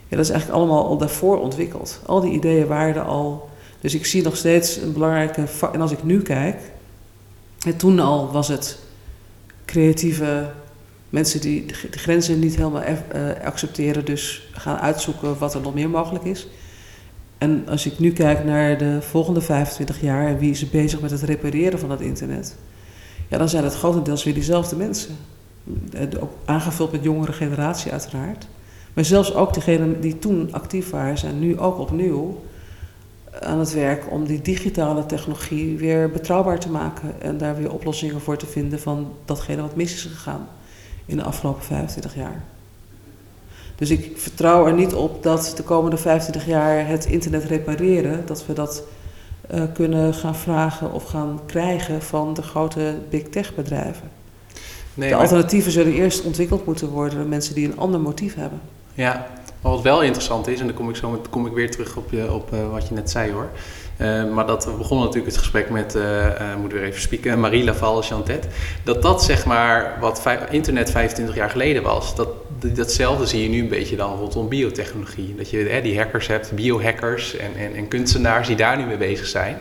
[0.08, 2.00] ja, dat is eigenlijk allemaal al daarvoor ontwikkeld.
[2.06, 3.50] Al die ideeën waren er al.
[3.82, 5.44] Dus ik zie nog steeds een belangrijke.
[5.74, 6.58] En als ik nu kijk,
[7.66, 8.80] en toen al was het
[9.66, 10.50] creatieve
[11.12, 12.98] mensen die de grenzen niet helemaal uh,
[13.44, 16.48] accepteren, dus gaan uitzoeken wat er nog meer mogelijk is.
[17.38, 21.12] En als ik nu kijk naar de volgende 25 jaar en wie is bezig met
[21.12, 22.56] het repareren van het internet,
[23.28, 25.16] ja, dan zijn het grotendeels weer diezelfde mensen.
[25.94, 28.48] Eh, ook aangevuld met jongere generatie uiteraard.
[28.94, 32.42] Maar zelfs ook degenen die toen actief waren, zijn nu ook opnieuw
[33.40, 38.22] aan het werk om die digitale technologie weer betrouwbaar te maken en daar weer oplossingen
[38.22, 40.48] voor te vinden van datgene wat mis is gegaan
[41.06, 42.44] in de afgelopen 25 jaar.
[43.76, 48.46] Dus ik vertrouw er niet op dat de komende 25 jaar het internet repareren, dat
[48.46, 48.84] we dat
[49.54, 54.10] uh, kunnen gaan vragen of gaan krijgen van de grote big tech bedrijven.
[54.94, 58.60] Nee, de alternatieven zullen eerst ontwikkeld moeten worden door mensen die een ander motief hebben.
[58.94, 59.28] Ja,
[59.62, 62.12] maar wat wel interessant is, en dan kom ik, zo kom ik weer terug op,
[62.12, 63.50] je, op uh, wat je net zei hoor.
[63.98, 67.40] Uh, maar dat we begonnen natuurlijk het gesprek met, uh, uh, moeten we even spieken,
[67.40, 68.48] Marie Laval Chantet.
[68.84, 72.28] Dat dat zeg maar wat internet 25 jaar geleden was, dat,
[72.60, 75.36] datzelfde zie je nu een beetje dan rondom biotechnologie.
[75.36, 79.28] Dat je die hackers hebt, biohackers en, en, en kunstenaars die daar nu mee bezig
[79.28, 79.58] zijn.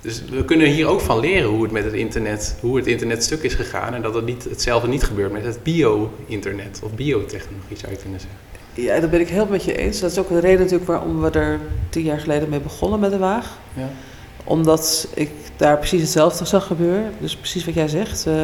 [0.00, 3.24] Dus we kunnen hier ook van leren hoe het met het internet, hoe het internet
[3.24, 3.94] stuk is gegaan.
[3.94, 8.20] En dat het niet, hetzelfde niet gebeurt met het bio-internet of biotechnologie zou je kunnen
[8.20, 8.55] zeggen.
[8.76, 10.00] Ja, dat ben ik heel met je eens.
[10.00, 13.10] Dat is ook de reden natuurlijk waarom we er tien jaar geleden mee begonnen met
[13.10, 13.58] de Waag.
[13.74, 13.88] Ja.
[14.44, 17.12] Omdat ik daar precies hetzelfde zag gebeuren.
[17.20, 18.26] Dus precies wat jij zegt.
[18.26, 18.34] Uh,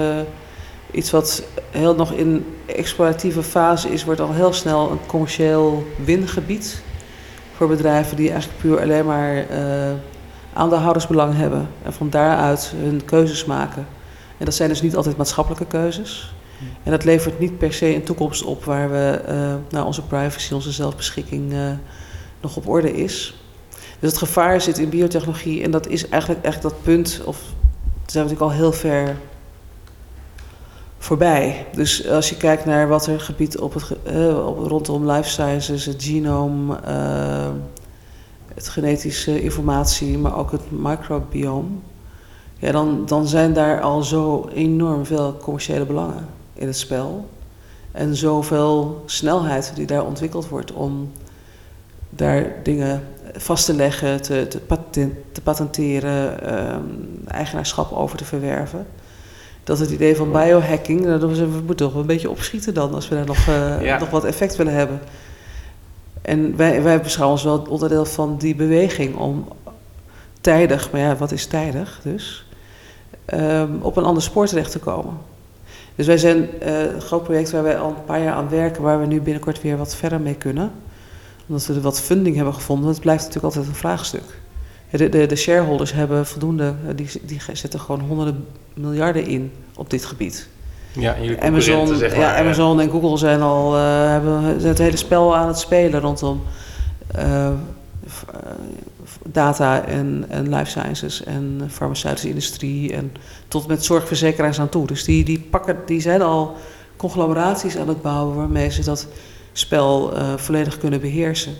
[0.90, 6.82] iets wat heel nog in exploratieve fase is, wordt al heel snel een commercieel wingebied.
[7.56, 9.46] Voor bedrijven die eigenlijk puur alleen maar uh,
[10.52, 11.68] aandeelhoudersbelang hebben.
[11.82, 13.86] En van daaruit hun keuzes maken.
[14.38, 16.34] En dat zijn dus niet altijd maatschappelijke keuzes.
[16.82, 20.54] En dat levert niet per se een toekomst op waar we, uh, nou, onze privacy,
[20.54, 21.70] onze zelfbeschikking uh,
[22.40, 23.36] nog op orde is.
[23.98, 27.36] Dus het gevaar zit in biotechnologie en dat is eigenlijk echt dat punt, of
[28.06, 29.16] zijn we natuurlijk al heel ver
[30.98, 31.66] voorbij.
[31.74, 33.90] Dus als je kijkt naar wat er gebied op het,
[34.44, 36.78] op, rondom life sciences, het genoom,
[38.54, 41.68] het genetische informatie, maar ook het microbiome,
[42.58, 46.26] ja, dan, dan zijn daar al zo enorm veel commerciële belangen
[46.62, 47.28] in het spel.
[47.92, 51.12] En zoveel snelheid die daar ontwikkeld wordt om
[52.10, 53.02] daar dingen
[53.36, 58.86] vast te leggen, te, te, patent, te patenteren, um, eigenaarschap over te verwerven.
[59.64, 63.14] Dat het idee van biohacking, nou, we moeten toch een beetje opschieten dan als we
[63.14, 65.00] daar nog, uh, nog wat effect willen hebben.
[66.22, 69.48] En wij, wij beschouwen ons wel onderdeel van die beweging om
[70.40, 72.46] tijdig, maar ja, wat is tijdig dus,
[73.34, 75.14] um, op een ander spoor terecht te komen.
[75.94, 78.82] Dus wij zijn uh, een groot project waar wij al een paar jaar aan werken,
[78.82, 80.70] waar we nu binnenkort weer wat verder mee kunnen.
[81.46, 82.88] Omdat we er wat funding hebben gevonden.
[82.88, 84.40] Het blijft natuurlijk altijd een vraagstuk.
[84.90, 89.90] De, de, de shareholders hebben voldoende, eh, die, die zetten gewoon honderden miljarden in op
[89.90, 90.48] dit gebied.
[90.92, 95.36] Ja, Amazon, zeg maar, ja, Amazon en Google zijn al uh, hebben het hele spel
[95.36, 96.42] aan het spelen rondom
[97.18, 97.48] uh,
[99.24, 103.12] data en, en life sciences en farmaceutische industrie en
[103.48, 104.86] tot met zorgverzekeraars aan toe.
[104.86, 106.56] Dus die, die, pakken, die zijn al
[106.96, 109.08] conglomeraties aan het bouwen waarmee ze dat
[109.52, 111.52] spel uh, volledig kunnen beheersen.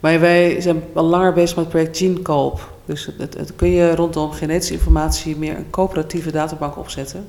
[0.00, 2.72] Maar wij zijn al langer bezig met het project GeneCoop.
[2.84, 7.28] Dus het, het, kun je rondom genetische informatie meer een coöperatieve databank opzetten.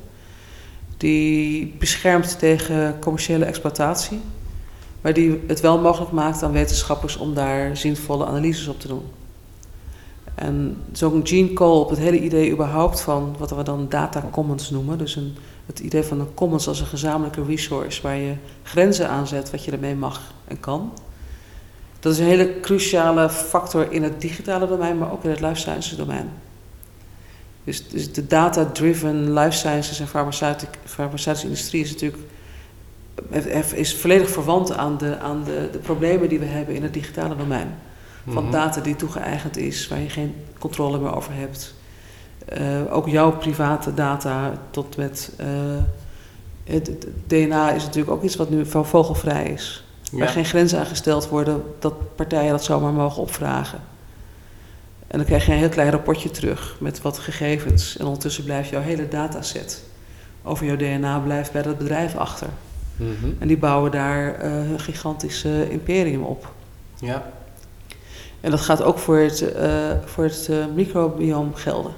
[0.98, 4.20] Die beschermt tegen commerciële exploitatie.
[5.02, 9.04] Maar die het wel mogelijk maakt aan wetenschappers om daar zinvolle analyses op te doen.
[10.36, 14.98] En zo'n gene call, het hele idee überhaupt van wat we dan data commons noemen.
[14.98, 15.36] Dus een,
[15.66, 18.34] het idee van een commons als een gezamenlijke resource waar je
[18.64, 20.92] grenzen aanzet wat je ermee mag en kan.
[22.00, 25.56] Dat is een hele cruciale factor in het digitale domein, maar ook in het life
[25.56, 26.30] sciences domein.
[27.64, 30.08] Dus, dus de data-driven life sciences en
[30.86, 32.24] farmaceutische industrie is natuurlijk
[33.76, 37.36] is volledig verwant aan, de, aan de, de problemen die we hebben in het digitale
[37.36, 37.76] domein.
[38.28, 38.52] Van mhm.
[38.52, 41.74] data die toegeëigend is, waar je geen controle meer over hebt.
[42.60, 45.32] Uh, ook jouw private data tot met.
[45.40, 45.48] Uh,
[46.64, 49.86] het, DNA is natuurlijk ook iets wat nu van vogelvrij is.
[50.12, 50.18] Ja.
[50.18, 53.80] Waar geen grenzen aan gesteld worden dat partijen dat zomaar mogen opvragen.
[55.08, 57.98] En dan krijg je een heel klein rapportje terug met wat gegevens.
[57.98, 59.84] En ondertussen blijft jouw hele dataset
[60.44, 62.48] over jouw DNA blijft bij dat bedrijf achter.
[63.02, 63.34] Mhm.
[63.40, 66.54] En die bouwen daar uh, een gigantisch imperium op.
[67.00, 67.32] Ja.
[68.42, 71.94] En dat gaat ook voor het, uh, voor het uh, microbiome gelden.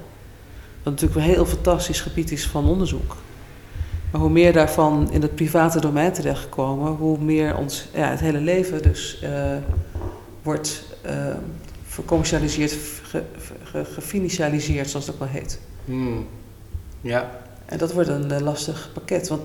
[0.82, 3.16] Wat natuurlijk een heel fantastisch gebied is van onderzoek.
[4.10, 8.40] Maar hoe meer daarvan in het private domein terechtkomen, hoe meer ons ja, het hele
[8.40, 9.30] leven dus uh,
[10.42, 11.12] wordt uh,
[11.86, 12.76] vercommercialiseerd,
[13.72, 15.60] gefinicialiseerd, zoals dat wel heet.
[15.84, 16.26] Hmm.
[17.00, 17.30] Ja.
[17.66, 19.28] En dat wordt een uh, lastig pakket.
[19.28, 19.42] Want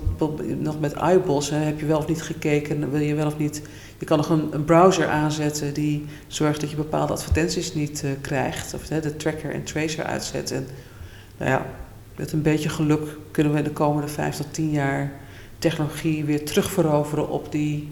[0.60, 3.62] nog met iBoss heb je wel of niet gekeken, wil je wel of niet.
[3.98, 8.74] Je kan nog een, browser aanzetten die zorgt dat je bepaalde advertenties niet krijgt.
[8.74, 10.52] Of de tracker en tracer uitzet.
[10.52, 10.68] En
[11.38, 11.66] nou ja,
[12.16, 15.12] met een beetje geluk kunnen we in de komende vijf tot tien jaar
[15.58, 17.88] technologie weer terugveroveren op die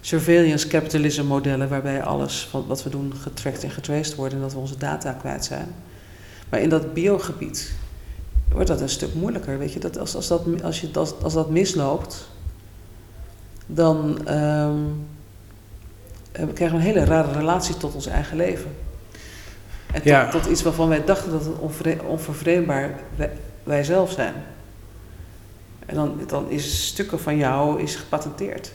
[0.00, 4.58] surveillance capitalism modellen, waarbij alles wat we doen getracked en getraced wordt en dat we
[4.58, 5.74] onze data kwijt zijn.
[6.48, 7.72] Maar in dat biogebied
[8.52, 9.58] wordt dat een stuk moeilijker.
[9.58, 12.28] Weet je, dat als, als, dat, als, je, als, als dat misloopt,
[13.66, 15.06] dan um,
[16.32, 18.70] krijgen we een hele rare relatie tot ons eigen leven.
[19.92, 21.58] En tot, tot iets waarvan wij dachten dat het
[22.04, 23.00] onvervreemdbaar
[23.62, 24.34] wij zelf zijn.
[25.86, 28.72] En dan, dan is stukken van jou is gepatenteerd.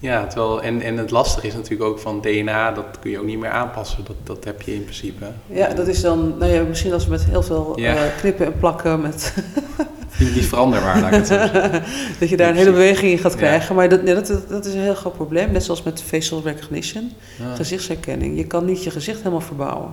[0.00, 3.24] Ja, terwijl, en, en het lastige is natuurlijk ook van DNA, dat kun je ook
[3.24, 4.04] niet meer aanpassen.
[4.04, 5.24] Dat, dat heb je in principe.
[5.46, 7.94] Ja, dat is dan, nou ja, misschien als we met heel veel ja.
[7.94, 9.34] uh, knippen en plakken met...
[10.18, 11.36] die veranderbaar, laat ik het zo
[12.20, 13.74] Dat je daar een hele beweging in gaat krijgen.
[13.74, 15.52] Maar dat, nee, dat, dat is een heel groot probleem.
[15.52, 17.12] Net zoals met facial recognition,
[17.54, 18.36] gezichtsherkenning.
[18.36, 19.92] Je kan niet je gezicht helemaal verbouwen.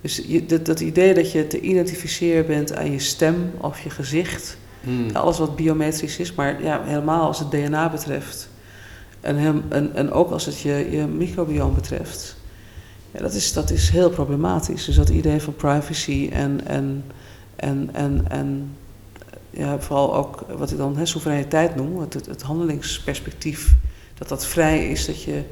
[0.00, 3.90] Dus je, dat, dat, idee dat je te identificeren bent aan je stem of je
[3.90, 5.10] gezicht, hmm.
[5.12, 8.48] alles wat biometrisch is, maar ja, helemaal als het DNA betreft.
[9.24, 12.36] En, hem, en, en ook als het je, je microbiome betreft.
[13.10, 14.84] Ja, dat, is, dat is heel problematisch.
[14.84, 17.04] Dus dat idee van privacy en, en,
[17.56, 18.76] en, en, en
[19.50, 23.74] ja, vooral ook wat ik dan hè, soevereiniteit noem, het, het, het, handelingsperspectief,
[24.14, 25.42] dat dat vrij is, dat, je,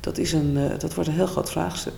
[0.00, 1.94] dat, is een, uh, dat wordt een heel groot vraagstuk.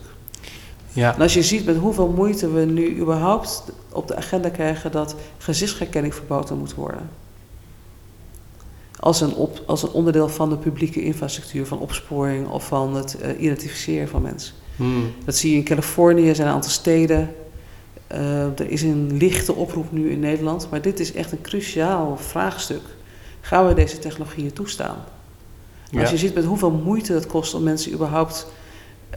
[0.92, 1.14] Ja.
[1.14, 5.14] En als je ziet met hoeveel moeite we nu überhaupt op de agenda krijgen dat
[5.38, 7.08] gezichtsherkenning verboden moet worden.
[9.00, 13.16] Als een, op, als een onderdeel van de publieke infrastructuur, van opsporing of van het
[13.22, 14.54] uh, identificeren van mensen.
[14.76, 15.12] Hmm.
[15.24, 17.34] Dat zie je in Californië, er zijn een aantal steden.
[18.12, 22.16] Uh, er is een lichte oproep nu in Nederland, maar dit is echt een cruciaal
[22.16, 22.82] vraagstuk.
[23.40, 24.96] Gaan we deze technologieën toestaan?
[25.90, 26.00] Ja.
[26.00, 28.46] Als je ziet met hoeveel moeite het kost om mensen überhaupt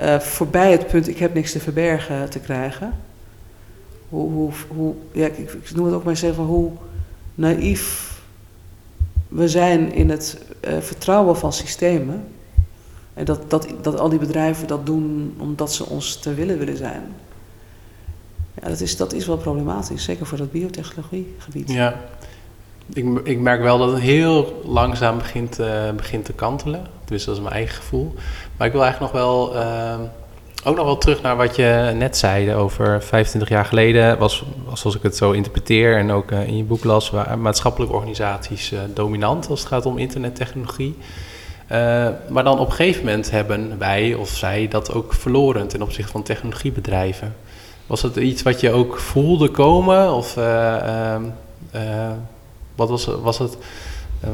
[0.02, 2.94] uh, voorbij het punt ik heb niks te verbergen te krijgen.
[4.10, 6.72] Hoe, hoe, hoe ja, ik, ik, noem het ook maar eens even hoe
[7.36, 8.17] naïef
[9.28, 12.28] we zijn in het uh, vertrouwen van systemen.
[13.14, 16.78] En dat, dat, dat al die bedrijven dat doen omdat ze ons te willen willen
[16.78, 17.16] zijn.
[18.62, 21.72] Ja, dat is, dat is wel problematisch, zeker voor dat biotechnologiegebied.
[21.72, 21.96] Ja,
[22.94, 26.88] ik, ik merk wel dat het heel langzaam begint, uh, begint te kantelen.
[27.06, 28.14] Dus dat is mijn eigen gevoel.
[28.58, 30.00] Maar ik wil eigenlijk nog wel, uh,
[30.68, 34.18] ook nog wel terug naar wat je net zei over 25 jaar geleden.
[34.18, 37.96] Was, zoals ik het zo interpreteer en ook uh, in je boek las, waren maatschappelijke
[37.96, 40.98] organisaties uh, dominant als het gaat om internettechnologie.
[42.30, 46.12] maar dan op een gegeven moment hebben wij of zij dat ook verloren ten opzichte
[46.12, 47.36] van technologiebedrijven.
[47.88, 50.14] Was het iets wat je ook voelde komen?
[50.14, 51.24] Of ehm,
[52.76, 53.58] wat was, was het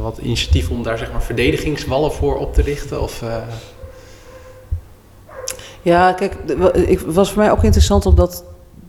[0.02, 3.02] wat initiatief om daar zeg maar verdedigingswallen voor op te richten?
[3.02, 3.24] Of.
[5.84, 6.36] Ja, kijk,
[6.74, 8.44] het was voor mij ook interessant om dat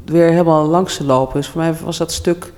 [0.04, 1.36] weer helemaal langs te lopen.
[1.36, 2.52] Dus voor mij was dat stuk.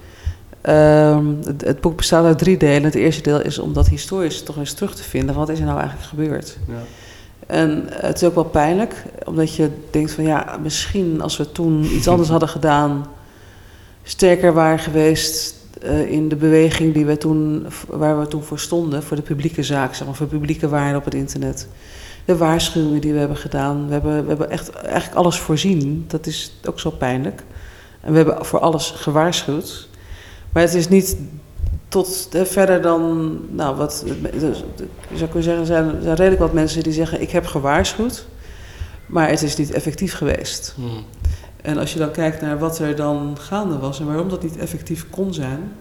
[0.62, 2.82] Um, het, het, boek bestaat uit drie delen.
[2.84, 5.34] Het eerste deel is om dat historisch toch eens terug te vinden.
[5.34, 6.58] Wat is er nou eigenlijk gebeurd?
[6.68, 6.82] Ja.
[7.46, 11.84] En het is ook wel pijnlijk, omdat je denkt van ja, misschien als we toen
[11.84, 13.06] iets anders hadden gedaan,
[14.02, 19.02] sterker waren geweest, uh, in de beweging die we toen, waar we toen voor stonden,
[19.02, 21.68] voor de publieke zaak, zeg maar, voor publieke waarde op het internet.
[22.26, 23.86] De waarschuwingen die we hebben gedaan.
[23.86, 26.04] We hebben, we hebben echt eigenlijk alles voorzien.
[26.08, 27.42] Dat is ook zo pijnlijk.
[28.00, 29.88] En we hebben voor alles gewaarschuwd.
[30.52, 31.16] Maar het is niet
[31.88, 34.62] tot hè, verder dan, nou wat, dus,
[35.08, 37.46] je zou kunnen zeggen, er zijn, er zijn redelijk wat mensen die zeggen: Ik heb
[37.46, 38.26] gewaarschuwd,
[39.06, 40.72] maar het is niet effectief geweest.
[40.76, 41.04] Hmm.
[41.62, 44.56] En als je dan kijkt naar wat er dan gaande was en waarom dat niet
[44.56, 45.72] effectief kon zijn.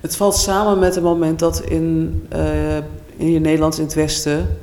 [0.00, 2.76] Het valt samen met het moment dat in, uh,
[3.16, 4.58] in Nederland, in het Westen,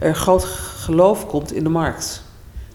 [0.00, 2.22] er groot geloof komt in de markt.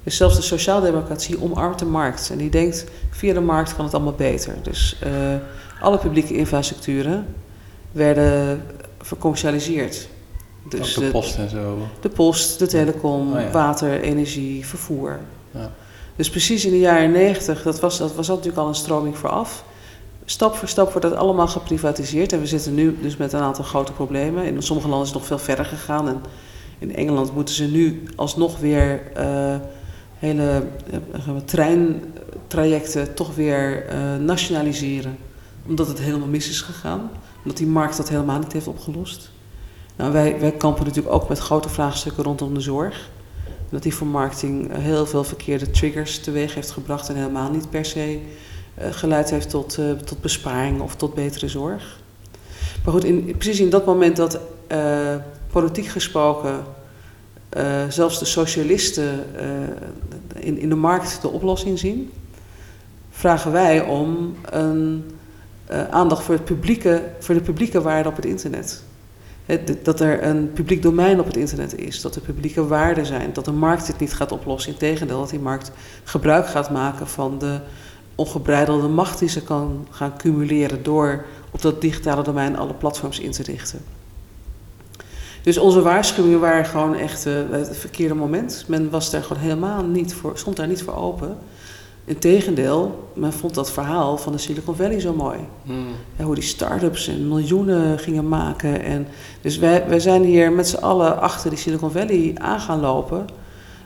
[0.04, 2.30] Dus zelfs de sociaaldemocratie omarmt de markt.
[2.32, 4.56] En die denkt, via de markt kan het allemaal beter.
[4.62, 5.12] Dus uh,
[5.82, 7.26] alle publieke infrastructuren
[7.92, 8.66] werden
[9.02, 10.08] vercommercialiseerd.
[10.70, 11.78] Dus de post en zo.
[12.02, 13.52] De post, de telecom, oh ja.
[13.52, 15.20] water, energie, vervoer.
[15.52, 15.72] Ja.
[16.16, 19.64] Dus precies in de jaren negentig, dat was, dat was natuurlijk al een stroming vooraf.
[20.26, 22.34] Stap voor stap wordt dat allemaal geprivatiseerd.
[22.34, 24.46] En we zitten nu dus met een aantal grote problemen.
[24.46, 26.08] In sommige landen is het nog veel verder gegaan.
[26.08, 26.22] En
[26.84, 29.56] in Engeland moeten ze nu alsnog weer uh,
[30.18, 30.64] hele
[31.28, 32.02] uh, trein,
[32.48, 33.86] trajecten toch weer
[34.20, 35.18] nationaliseren.
[35.68, 37.12] Omdat het helemaal mis is gegaan.
[37.42, 39.32] Omdat die markt dat helemaal niet heeft opgelost.
[39.96, 43.10] Nou, wij, wij kampen natuurlijk ook met grote vraagstukken rondom de zorg.
[43.70, 47.86] Dat die vermarkting eh, heel veel verkeerde triggers teweeg heeft gebracht en helemaal niet per
[47.86, 48.20] se
[48.78, 52.00] geleid heeft tot, tot besparing of tot betere zorg.
[52.84, 54.40] Maar goed, in, precies in dat moment dat
[55.54, 56.64] politiek gesproken
[57.90, 59.26] zelfs de socialisten
[60.36, 62.12] in, in de markt de oplossing zien,
[63.12, 65.04] vragen wij om een
[65.90, 68.84] aandacht voor, het publieke, voor de publieke waarde op het internet
[69.84, 73.46] dat er een publiek domein op het internet is, dat er publieke waarden zijn, dat
[73.46, 74.72] de markt dit niet gaat oplossen.
[74.72, 75.72] Integendeel, dat die markt
[76.04, 77.60] gebruik gaat maken van de
[78.16, 83.32] ongebreidelde macht die ze kan gaan cumuleren door op dat digitale domein alle platforms in
[83.32, 83.80] te richten.
[85.44, 88.64] Dus onze waarschuwingen waren gewoon echt uh, het verkeerde moment.
[88.68, 91.38] Men was daar gewoon helemaal niet voor, stond daar niet voor open.
[92.06, 95.40] Integendeel, men vond dat verhaal van de Silicon Valley zo mooi.
[95.64, 95.86] Hmm.
[96.26, 98.84] hoe die start-ups en miljoenen gingen maken.
[98.84, 99.08] En
[99.42, 103.26] dus wij, wij zijn hier met z'n allen achter die Silicon Valley aan gaan lopen.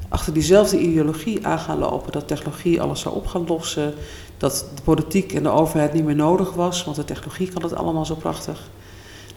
[0.09, 2.11] Achter diezelfde ideologie aan gaan lopen.
[2.11, 3.93] Dat technologie alles zou op gaan lossen.
[4.37, 6.83] Dat de politiek en de overheid niet meer nodig was.
[6.83, 8.69] Want de technologie kan het allemaal zo prachtig.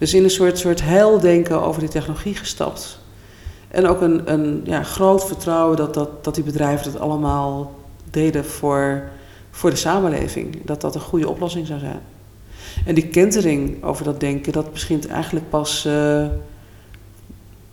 [0.01, 2.99] Dus in een soort, soort heildenken over die technologie gestapt.
[3.69, 7.75] En ook een, een ja, groot vertrouwen dat, dat, dat die bedrijven het allemaal
[8.11, 9.03] deden voor,
[9.51, 10.65] voor de samenleving.
[10.65, 12.01] Dat dat een goede oplossing zou zijn.
[12.87, 15.87] En die kentering over dat denken, dat begint eigenlijk pas.
[15.87, 16.27] Uh,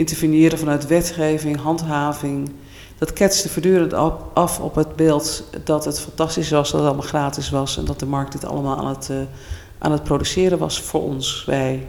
[0.00, 2.50] interveneren vanuit wetgeving, handhaving,
[2.98, 3.92] dat ketste voortdurend
[4.32, 7.98] af op het beeld dat het fantastisch was, dat het allemaal gratis was en dat
[7.98, 9.16] de markt dit allemaal aan het, uh,
[9.78, 11.86] aan het produceren was voor ons, wij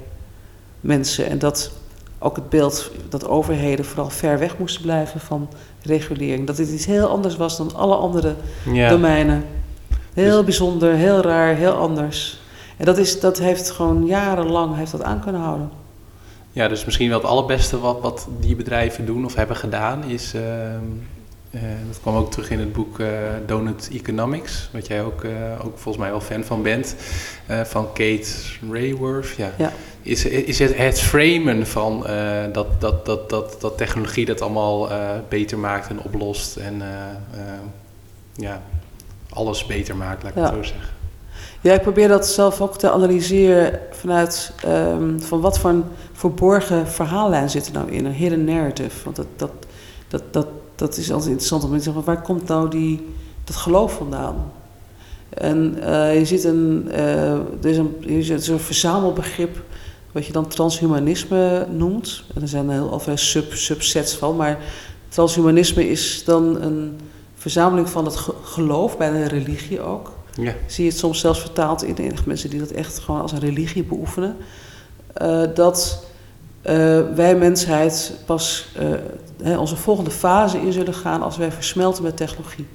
[0.82, 1.30] mensen.
[1.30, 1.72] En dat
[2.20, 5.50] ook het beeld dat overheden vooral ver weg moesten blijven van
[5.84, 6.48] regulering.
[6.48, 8.36] Dat dit iets heel anders was dan alle andere
[8.90, 9.46] domeinen.
[10.14, 12.40] Heel dus- bijzonder, heel raar, heel anders.
[12.78, 15.81] En dat, is, dat heeft gewoon jarenlang heeft dat aan kunnen houden.
[16.52, 20.34] Ja, dus misschien wel het allerbeste wat, wat die bedrijven doen of hebben gedaan is...
[20.36, 20.42] Uh,
[21.52, 23.08] uh, dat kwam ook terug in het boek uh,
[23.46, 25.26] Donut Economics, wat jij ook,
[25.64, 26.96] ook volgens mij wel fan van bent,
[27.64, 28.28] van Kate
[28.72, 29.36] Rayworth.
[29.38, 29.52] Ja.
[29.58, 32.06] ja is, is het, het framen van
[32.52, 34.90] dat, dat, dat, dat, dat technologie dat allemaal
[35.30, 36.82] beter maakt en oplost en
[38.36, 38.62] ja,
[39.30, 40.44] alles beter maakt, laat ik ja.
[40.44, 41.01] het zo zeggen.
[41.62, 46.88] Ja, ik probeer dat zelf ook te analyseren vanuit um, van wat voor een verborgen
[46.88, 49.04] verhaallijn zit er nou in, een hidden narrative.
[49.04, 49.52] Want dat, dat,
[50.08, 53.08] dat, dat, dat is altijd interessant om te zeggen, waar komt nou die,
[53.44, 54.52] dat geloof vandaan?
[55.30, 55.76] En
[56.20, 59.64] je ziet een, er is een, er is een verzamelbegrip
[60.12, 62.24] wat je dan transhumanisme noemt.
[62.36, 64.58] En er zijn heel veel sub, subsets van, maar
[65.10, 67.00] transhumanisme is dan een
[67.36, 70.12] verzameling van het geloof, bij een religie ook.
[70.36, 70.54] Ja.
[70.66, 73.84] Zie je het soms zelfs vertaald in, mensen die dat echt gewoon als een religie
[73.84, 74.36] beoefenen.
[75.22, 76.04] Uh, dat
[76.66, 78.68] uh, wij mensheid pas
[79.44, 82.66] uh, onze volgende fase in zullen gaan als wij versmelten met technologie.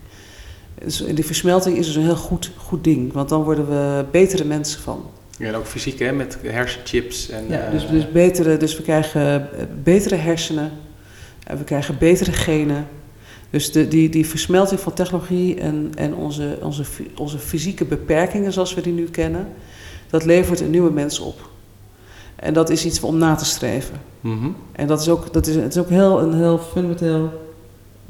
[0.85, 4.45] Dus die versmelting is dus een heel goed, goed ding, want dan worden we betere
[4.45, 5.11] mensen van.
[5.39, 7.29] Ja, en ook fysiek, hè, met hersenchips.
[7.29, 10.73] En, ja, dus, dus, betere, dus we krijgen eh, betere hersenen
[11.47, 12.87] en we krijgen betere genen.
[13.57, 16.85] Dus de, die, die versmelting van technologie en, en onze, onze,
[17.17, 19.49] onze fysieke beperkingen zoals we die nu kennen,
[20.11, 21.49] dat levert een nieuwe mens op.
[22.37, 24.01] En dat is iets om na te streven.
[24.21, 24.57] Mm -hmm.
[24.73, 27.31] En dat is ook, dat is, het is ook heel, een heel fundamenteel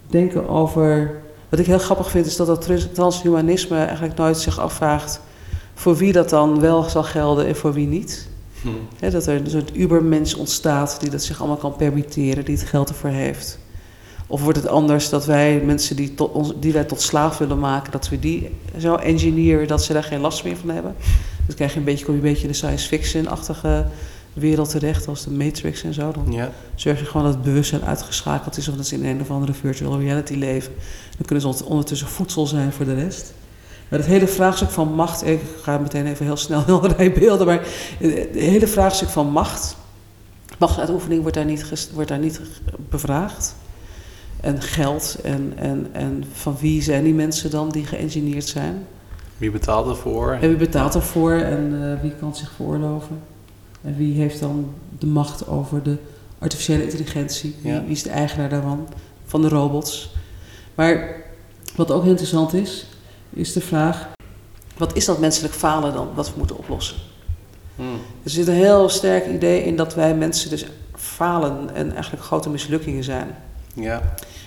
[0.06, 1.20] denken over.
[1.48, 5.20] Wat ik heel grappig vind, is dat dat transhumanisme eigenlijk nooit zich afvraagt
[5.74, 8.28] voor wie dat dan wel zal gelden en voor wie niet.
[8.62, 9.10] Hm.
[9.10, 12.88] dat er een soort ubermens ontstaat die dat zich allemaal kan permitteren, die het geld
[12.88, 13.58] ervoor heeft.
[14.26, 17.58] Of wordt het anders dat wij mensen die, tot ons, die wij tot slaaf willen
[17.58, 20.94] maken, dat we die zo engineeren dat ze daar geen last meer van hebben?
[21.46, 23.86] Dus krijg je een beetje, kom je een beetje in de science fiction-achtige
[24.32, 26.12] wereld terecht, als de Matrix en zo.
[26.12, 26.50] Dan Ja.
[26.74, 29.52] zorg je gewoon dat het bewustzijn uitgeschakeld is of dat ze in een of andere
[29.52, 30.72] virtual reality leven.
[31.16, 33.32] Dan kunnen ze ondertussen voedsel zijn voor de rest.
[33.88, 37.46] Maar het hele vraagstuk van macht, ik ga meteen even heel snel heel rij beelden,
[37.46, 37.60] maar
[37.98, 39.76] het hele vraagstuk van macht,
[40.58, 42.40] machtsuitoefening wordt daar niet, wordt daar niet
[42.90, 43.54] bevraagd.
[44.40, 48.86] En geld en, en, en van wie zijn die mensen dan die geëngineerd zijn?
[49.36, 50.32] Wie betaalt ervoor?
[50.32, 53.18] En wie betaalt ervoor en eh, wie kan het zich veroorloven?
[53.82, 55.96] En wie heeft dan de macht over de
[56.38, 57.56] artificiële intelligentie?
[57.62, 57.80] Wie, Ja.
[57.82, 58.88] wie is de eigenaar daarvan?
[59.24, 60.14] Van de robots.
[60.74, 61.16] Maar
[61.76, 62.86] wat ook interessant is,
[63.30, 64.08] is de vraag:
[64.76, 66.96] wat is dat menselijk falen dan, wat we moeten oplossen?
[67.76, 67.98] Hmm.
[68.22, 72.50] Er zit een heel sterk idee in dat wij mensen dus falen en eigenlijk grote
[72.50, 73.28] mislukkingen zijn.
[73.76, 74.02] Ja.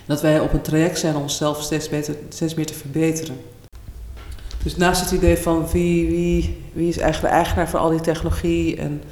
[0.06, 3.38] Dat wij op een traject zijn om onszelf steeds, beter, steeds meer te verbeteren.
[4.64, 8.02] Dus naast het idee van wie, wie, wie is eigenlijk de eigenaar van al die
[8.02, 9.04] technologie en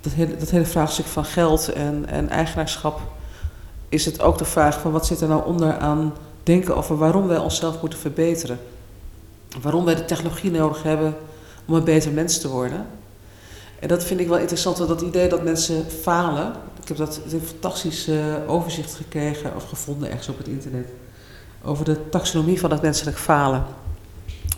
[0.00, 3.00] dat hele, dat hele vraagstuk van geld en, en eigenaarschap,
[3.88, 7.26] is het ook de vraag van wat zit er nou onder aan denken over waarom
[7.26, 8.58] wij onszelf moeten verbeteren.
[9.62, 11.16] Waarom wij de technologie nodig hebben
[11.66, 12.86] om een beter mens te worden.
[13.78, 16.52] En dat vind ik wel interessant, dat idee dat mensen falen.
[16.86, 18.16] Ik heb dat een fantastisch eh,
[18.46, 20.88] overzicht gekregen of gevonden ergens op het internet.
[21.64, 23.64] Over de taxonomie van het menselijk falen.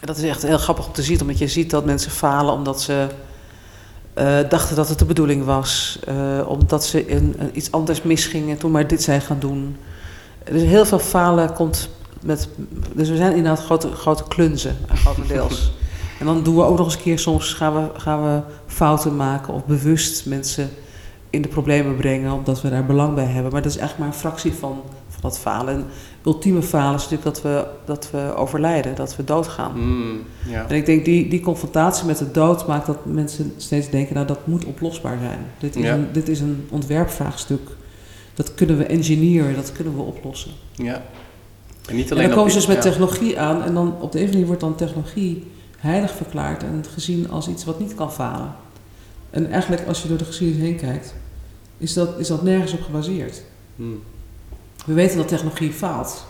[0.01, 2.55] En dat is echt heel grappig om te zien, omdat je ziet dat mensen falen
[2.55, 3.07] omdat ze
[4.15, 5.99] eh, dachten dat het de bedoeling was.
[6.07, 9.77] eh, omdat ze in, iets anders misgingen en toen maar dit zijn gaan doen.
[10.45, 11.89] Dus heel veel falen komt
[12.23, 12.49] met.
[12.95, 15.71] Dus we zijn inderdaad grote, grote klunzen, grotendeels.
[16.19, 19.17] En dan doen we ook nog eens een keer, soms gaan we, gaan we fouten
[19.17, 20.71] maken of bewust mensen
[21.31, 23.53] in de problemen brengen, omdat we daar belang bij hebben.
[23.53, 25.75] Maar dat is eigenlijk maar een fractie van, van dat falen.
[25.75, 25.85] En
[26.25, 29.73] ultieme falen is natuurlijk dat we, dat we overlijden, dat we doodgaan.
[29.73, 30.21] Hmm.
[30.49, 30.67] Ja.
[30.69, 34.27] En ik denk die, die confrontatie met de dood maakt dat mensen steeds denken, nou
[34.27, 35.39] dat moet oplosbaar zijn.
[35.59, 35.95] Dit is, Ja.
[35.95, 37.69] een, dit is een ontwerpvraagstuk.
[38.35, 40.51] Dat kunnen we engineeren, dat kunnen we oplossen.
[40.75, 41.03] ja.
[41.89, 42.83] En niet En alleen dan komen ze dus met ja.
[42.83, 45.47] technologie aan en dan op de een manier wordt dan technologie
[45.79, 48.55] heilig verklaard en gezien als iets wat niet kan falen.
[49.31, 51.15] En eigenlijk als je door de geschiedenis heen kijkt,
[51.79, 53.43] is dat, is dat nergens op gebaseerd.
[53.77, 54.03] Hmm.
[54.87, 56.27] We weten dat technologie faalt.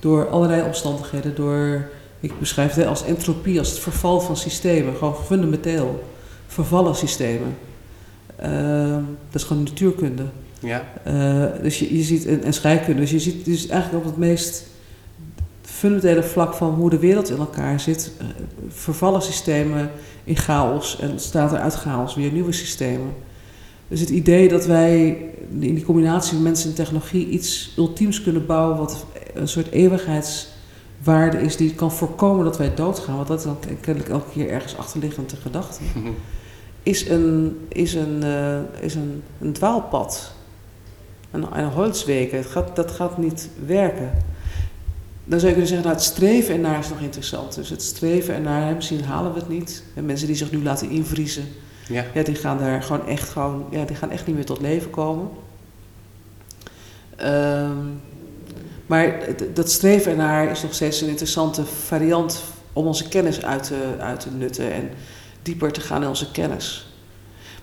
[0.00, 1.88] Door allerlei omstandigheden, door,
[2.20, 6.04] ik beschrijf het als entropie, als het verval van systemen, gewoon fundamenteel.
[6.46, 7.56] Vervallen systemen.
[8.36, 10.24] Ehm, dat is gewoon natuurkunde.
[10.58, 10.84] Ja.
[11.04, 14.20] Eh, dus je, je ziet, en, en scheikunde, dus je ziet dus eigenlijk op het
[14.20, 14.64] meest
[15.84, 18.26] fundamentele vlak van hoe de wereld in elkaar zit, eh,
[18.68, 19.90] vervallen systemen
[20.24, 23.14] in chaos en staat er uit chaos weer nieuwe systemen.
[23.88, 25.06] Dus het idee dat wij
[25.48, 31.40] in die combinatie van mensen en technologie iets ultiems kunnen bouwen, wat een soort eeuwigheidswaarde
[31.40, 34.76] is die kan voorkomen dat wij doodgaan, want dat is dan kennelijk elke keer ergens
[34.76, 35.80] achterliggende gedachte
[36.82, 40.32] is een, is een, eh, is een, een dwaalpad.
[41.30, 42.44] Een, een holzweken.
[42.44, 44.10] Gaat, dat gaat niet werken.
[45.24, 47.54] Dan zou je kunnen zeggen, nou, het streven ernaar is nog interessant.
[47.54, 49.82] Dus het streven ernaar, hè, misschien halen we het niet.
[49.94, 51.44] En mensen die zich nu laten invriezen,
[51.88, 52.04] Ja.
[52.14, 54.90] ja, die gaan daar gewoon echt, gewoon, ja, die gaan echt niet meer tot leven
[54.90, 55.28] komen.
[57.16, 57.76] Ehm,
[58.86, 59.18] maar
[59.54, 64.20] dat streven ernaar is nog steeds een interessante variant om onze kennis uit te, uit
[64.20, 64.90] te nutten en
[65.42, 66.86] dieper te gaan in onze kennis.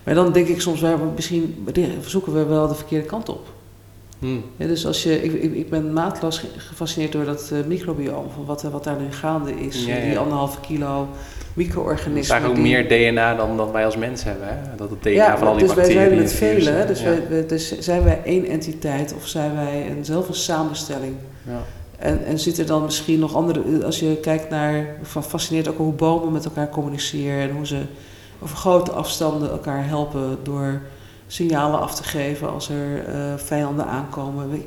[0.02, 1.66] Maar dan denk ik soms, wel, misschien
[2.06, 3.52] zoeken we wel de verkeerde kant op.
[4.22, 4.42] Hmm.
[4.56, 8.30] Ja, dus als je, ik, ik, ik ben maatloos ge- gefascineerd door dat eh, microbioom,
[8.34, 9.84] van wat, wat daar nu gaande is.
[9.84, 10.04] Ja, ja.
[10.04, 11.08] Die anderhalve kilo Het
[11.48, 12.30] is micro-organismen.
[12.40, 14.46] eigenlijk ook meer DNA dan, dan wij als mens hebben.
[14.48, 14.76] Hè?
[14.76, 16.08] Dat het DNA ja, van al die dus wij bacteriën.
[16.08, 16.76] zijn met velen.
[16.78, 16.86] hè.
[16.86, 21.14] Dus, wij, wij- dus zijn wij één entiteit of zijn wij een, zelf een samenstelling?
[21.46, 21.58] Ja.
[21.98, 23.84] En, en zit er dan misschien nog andere...
[23.84, 24.86] Als je kijkt naar...
[25.02, 27.40] Van fascineert ook hoe bomen met elkaar communiceren...
[27.50, 27.80] en hoe ze
[28.42, 30.38] over grote afstanden elkaar helpen...
[30.42, 30.80] door
[31.32, 34.64] signalen af te geven als er eh, vijanden aankomen.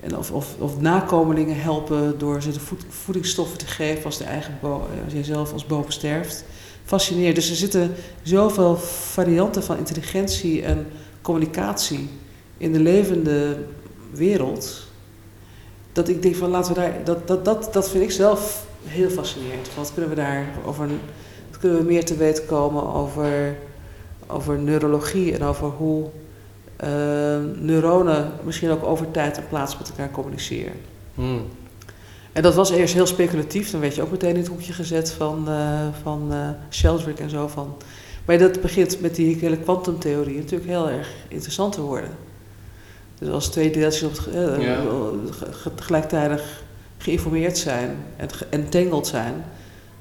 [0.00, 4.04] En of, of, of nakomelingen helpen door ze de voed- voedingsstoffen te geven...
[4.04, 4.58] als, de eigen
[5.04, 6.44] als jij zelf als boom sterft.
[6.84, 7.34] Fascineert.
[7.34, 10.86] Dus er zitten zoveel varianten van intelligentie en
[11.22, 12.08] communicatie...
[12.58, 13.56] in de levende
[14.10, 14.86] wereld
[15.92, 19.10] dat ik denk van laten we daar, dat, dat, dat, dat vind ik zelf heel
[19.10, 19.68] fascinerend.
[19.76, 20.88] Wat kunnen we daar over,
[21.50, 23.56] wat kunnen we meer te weten komen over,
[24.32, 26.04] over neurologie en over hoe
[26.76, 26.88] eh,
[27.60, 30.72] neuronen misschien ook over tijd en plaats met elkaar communiceren.
[31.14, 31.42] Hmm.
[32.32, 35.10] En dat was eerst heel speculatief, dan werd je ook meteen in het hoekje gezet
[35.10, 36.32] van, eh van
[36.70, 37.74] Sheldrake en zo van.
[38.24, 42.10] Maar dat begint met die hele kwantumtheorie natuurlijk heel erg interessant te worden.
[43.18, 44.80] Dus als twee deeltjes op het, Ja.
[45.50, 46.62] ge- gelijktijdig
[46.98, 49.44] geïnformeerd zijn en entangled zijn,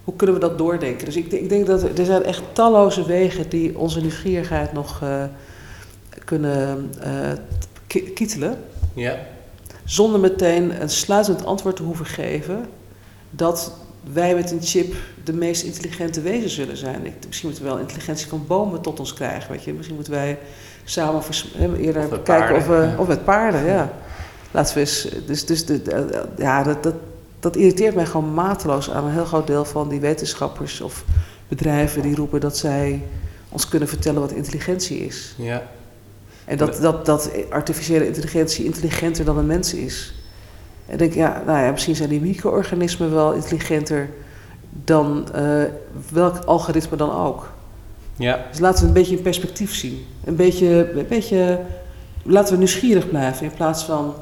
[0.04, 1.06] hoe kunnen we dat doordenken?
[1.06, 4.74] Dus ik, denk- ik denk dat er, er zijn echt talloze wegen die onze nieuwsgierigheid
[4.74, 5.24] nog eh,
[6.26, 6.91] kunnen
[7.88, 8.58] ki- kietelen,
[8.93, 9.18] Ja.
[9.86, 12.66] zonder meteen een sluitend antwoord te hoeven geven
[13.30, 13.74] dat
[14.14, 14.93] wij met een chip
[15.24, 17.06] de meest intelligente wezen zullen zijn.
[17.06, 19.52] Ik, misschien moeten we wel intelligentie van bomen tot ons krijgen.
[19.52, 19.74] Weet je?
[19.74, 20.38] Misschien moeten wij
[20.84, 21.22] samen
[21.78, 22.74] eerder Of kijken of we.
[22.76, 22.95] ja.
[22.97, 23.93] Of met paarden, ja.
[24.52, 25.08] Laten we eens.
[25.26, 26.93] Dus, dus de, de- ja, dat, dat,
[27.42, 31.06] dat irriteert mij gewoon mateloos aan een heel groot deel van die wetenschappers of
[31.48, 33.04] bedrijven die roepen dat zij
[33.50, 35.36] ons kunnen vertellen wat intelligentie is.
[35.38, 35.64] Ja.
[36.46, 40.14] En dat, dat, dat artificiële intelligentie intelligenter dan een mens is.
[40.86, 44.10] En ik denk, ja, nou ja, misschien zijn die micro-organismen wel intelligenter
[44.70, 45.64] dan eh,
[46.12, 47.52] welk algoritme dan ook.
[48.16, 48.46] Ja.
[48.50, 50.06] Dus laten we een beetje in perspectief zien.
[50.26, 51.60] Een beetje, een beetje
[52.24, 54.14] laten we nieuwsgierig blijven in plaats van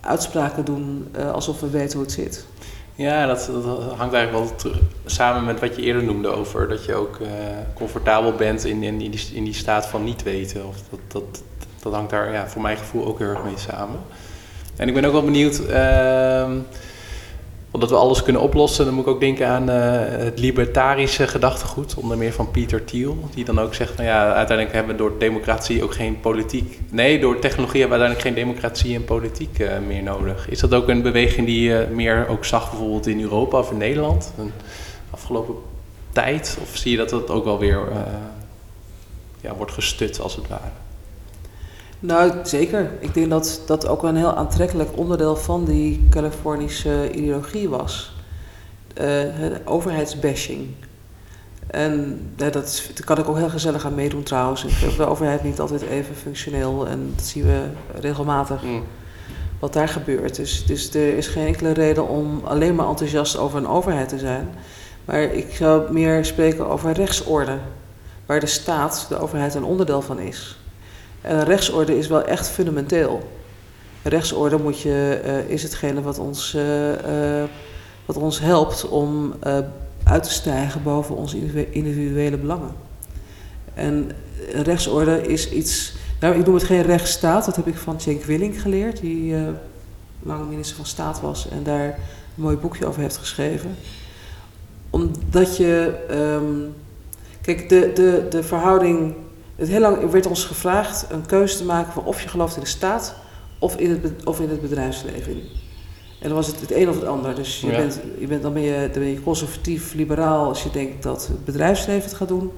[0.00, 2.46] uitspraken doen eh, alsof we weten hoe het zit.
[2.94, 4.32] Ja, dat, dat hangt eigenlijk
[4.62, 4.72] wel
[5.06, 7.28] samen met wat je eerder noemde over dat je ook eh,
[7.74, 10.66] comfortabel bent in, in, in, die, in die staat van niet weten.
[10.66, 11.42] Of dat, dat,
[11.82, 14.00] dat hangt daar ja, voor mijn gevoel ook heel erg mee samen.
[14.76, 16.52] En ik ben ook wel benieuwd, ehm
[17.72, 21.94] omdat we alles kunnen oplossen, dan moet ik ook denken aan eh, het libertarische gedachtegoed,
[21.94, 25.18] onder meer van Peter Thiel, die dan ook zegt, nou ja, uiteindelijk hebben we door
[25.18, 29.78] democratie ook geen politiek, nee, door technologie hebben we uiteindelijk geen democratie en politiek eh,
[29.86, 30.48] meer nodig.
[30.48, 33.76] Is dat ook een beweging die je meer ook zag bijvoorbeeld in Europa of in
[33.76, 34.50] Nederland, de
[35.10, 35.54] afgelopen
[36.12, 36.58] tijd?
[36.62, 37.98] Of zie je dat dat ook wel weer eh,
[39.40, 40.81] ja, wordt gestut als het ware?
[42.02, 42.90] Nou, zeker.
[42.98, 48.14] Ik denk dat dat ook een heel aantrekkelijk onderdeel van die Californische ideologie was.
[48.94, 50.68] De overheidsbashing.
[51.66, 54.64] En ja, dat daar kan ik ook heel gezellig aan meedoen trouwens.
[54.64, 57.62] Ik vind de overheid niet altijd even functioneel en dat zien we
[58.00, 58.82] regelmatig Mm.
[59.58, 60.36] wat daar gebeurt.
[60.36, 64.18] Dus, dus er is geen enkele reden om alleen maar enthousiast over een overheid te
[64.18, 64.48] zijn.
[65.04, 67.58] Maar ik zou meer spreken over rechtsorde,
[68.26, 70.56] waar de staat, de overheid, een onderdeel van is.
[71.22, 73.30] En een rechtsorde is wel echt fundamenteel.
[74.02, 77.48] Een rechtsorde moet je, eh, is hetgene wat ons, eh, eh,
[78.06, 79.34] wat ons helpt om
[80.04, 82.70] uit te stijgen boven onze individu- individuele belangen.
[83.74, 84.10] En
[84.52, 85.94] rechtsorde is iets.
[86.20, 89.34] Nou, ik noem het geen rechtsstaat, dat heb ik van Cenk Willink geleerd, die
[90.22, 93.76] lang minister van Staat was en daar een mooi boekje over heeft geschreven.
[94.90, 96.04] Omdat je.
[96.08, 96.70] ehm,
[97.40, 99.14] kijk, de, de, de verhouding.
[99.62, 102.62] Het heel lang werd ons gevraagd een keuze te maken van of je gelooft in
[102.62, 103.14] de staat
[103.58, 105.32] of in het, of in het bedrijfsleven.
[106.20, 107.34] En dan was het het een of het ander.
[107.34, 107.76] Dus je Ja.
[107.76, 111.26] bent, je bent, dan, ben je, dan ben je conservatief, liberaal als je denkt dat
[111.26, 112.50] het bedrijfsleven het gaat doen.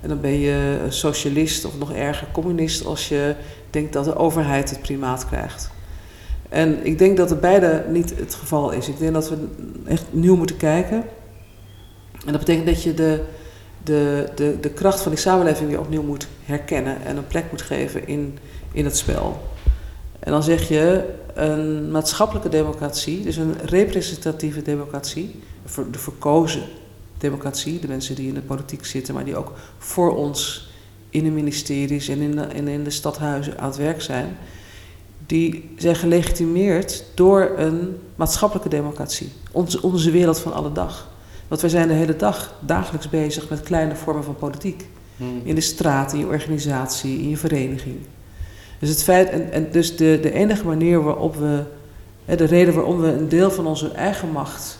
[0.00, 3.34] En dan ben je een socialist of nog erger communist als je
[3.70, 5.70] denkt dat de overheid het primaat krijgt.
[6.48, 8.88] En ik denk dat het beide niet het geval is.
[8.88, 9.48] Ik denk dat we
[9.86, 11.04] echt nieuw moeten kijken.
[12.26, 13.24] En dat betekent dat je de,
[13.86, 17.62] de, de, de kracht van die samenleving weer opnieuw moet herkennen en een plek moet
[17.62, 18.38] geven in,
[18.72, 19.40] in het spel.
[20.18, 25.40] En dan zeg je een maatschappelijke democratie, dus een representatieve democratie,
[25.90, 26.62] de verkozen
[27.18, 30.70] democratie, de mensen die in de politiek zitten, maar die ook voor ons
[31.10, 34.36] in de ministeries en in de, in de stadhuizen aan het werk zijn,
[35.26, 39.32] die zijn gelegitimeerd door een maatschappelijke democratie.
[39.52, 41.14] Onze, onze wereld van alle dag.
[41.48, 44.86] Want wij zijn de hele dag dagelijks bezig met kleine vormen van politiek.
[45.16, 45.40] Mm.
[45.44, 47.96] In de straat, in je organisatie, in je vereniging.
[48.78, 51.62] Dus het feit, en, en dus de, de enige manier waarop we,
[52.24, 54.78] hè, de reden waarom we een deel van onze eigen macht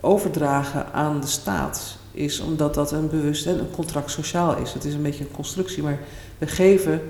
[0.00, 4.72] overdragen aan de staat, is omdat dat een bewust en een contract sociaal is.
[4.72, 5.98] Het is een beetje een constructie, maar
[6.38, 7.00] we geven,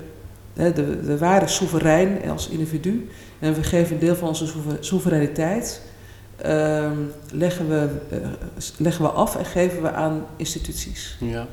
[0.53, 3.09] hè, de, de waren soeverein als individu,
[3.39, 5.81] en we geven een deel van onze soeve- soevereiniteit,
[6.37, 6.97] ehm,
[7.31, 8.17] leggen, we, eh,
[8.77, 11.17] leggen we af en geven we aan instituties.
[11.19, 11.47] Ja.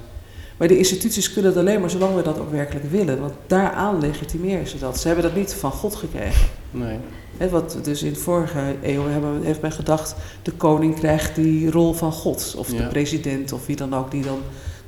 [0.56, 3.20] Maar die instituties kunnen het alleen maar zolang we dat ook werkelijk willen.
[3.20, 4.98] Want daaraan legitimeren ze dat.
[5.00, 6.46] Ze hebben dat niet van God gekregen.
[6.70, 6.98] Nee.
[7.36, 10.14] Hè, wat dus in de vorige eeuw hebben, heeft men gedacht...
[10.42, 12.54] de koning krijgt die rol van God.
[12.58, 12.78] Of Ja.
[12.78, 14.38] de president of wie dan ook die dan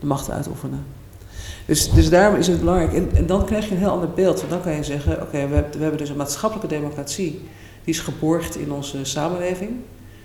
[0.00, 0.84] de macht uitoefenen.
[1.66, 2.92] Dus, dus daarom is het belangrijk.
[2.92, 4.38] En, en dan krijg je een heel ander beeld.
[4.38, 7.40] Want dan kan je zeggen, oké, we, hebben- we hebben dus een maatschappelijke democratie...
[7.86, 9.70] die is geborgd in onze samenleving.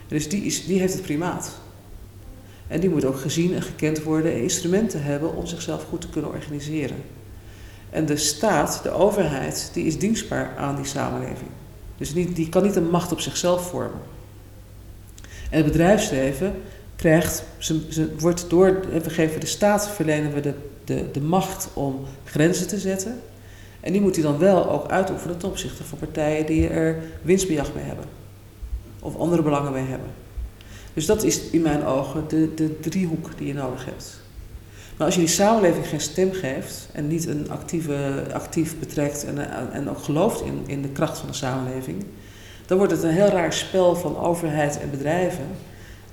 [0.08, 1.52] Dus die, is, die heeft het primaat.
[2.68, 6.10] En die moet ook gezien en gekend worden en instrumenten hebben om zichzelf goed te
[6.10, 6.98] kunnen organiseren.
[7.90, 11.50] En de staat, de overheid, die is dienstbaar aan die samenleving.
[11.98, 14.02] Dus die kan niet een macht op zichzelf vormen.
[15.50, 16.54] En het bedrijfsleven
[16.96, 20.54] krijgt, ze, ze wordt door, we geven de staat, verlenen we de,
[20.84, 23.22] de, de macht om grenzen te zetten.
[23.82, 27.74] En die moet hij dan wel ook uitoefenen ten opzichte van partijen die er winstbejag
[27.76, 28.06] mee hebben.
[29.00, 30.10] Of andere belangen mee hebben.
[30.94, 34.20] Dus dat is in mijn ogen de, de driehoek die je nodig hebt.
[34.98, 39.72] Maar als je die samenleving geen stem geeft en niet een actieve, actief betrekt en,
[39.72, 42.06] en ook gelooft in, in de kracht van de samenleving,
[42.66, 45.46] dan wordt het een heel raar spel van overheid en bedrijven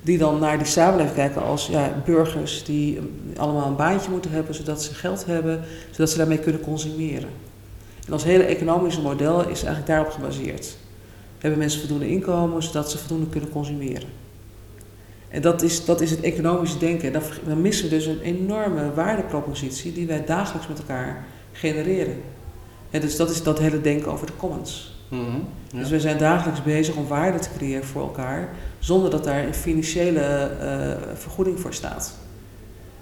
[0.02, 2.98] die dan naar die samenleving kijken als ja, burgers die
[3.36, 5.60] allemaal een baantje moeten hebben zodat ze geld hebben,
[5.90, 7.28] zodat ze daarmee kunnen consumeren.
[8.08, 10.76] En ons hele economische model is eigenlijk daarop gebaseerd.
[11.38, 14.08] Hebben mensen voldoende inkomen zodat ze voldoende kunnen consumeren.
[15.28, 17.14] En dat is, dat is het economische denken.
[17.14, 22.16] En dan missen we dus een enorme waardepropositie die wij dagelijks met elkaar genereren.
[22.90, 24.96] En dus dat is dat hele denken over de commons.
[25.08, 25.40] Mhm,
[25.74, 28.48] dus we zijn dagelijks bezig om waarde te creëren voor elkaar,
[28.78, 32.18] zonder dat daar een financiële uh, vergoeding voor staat.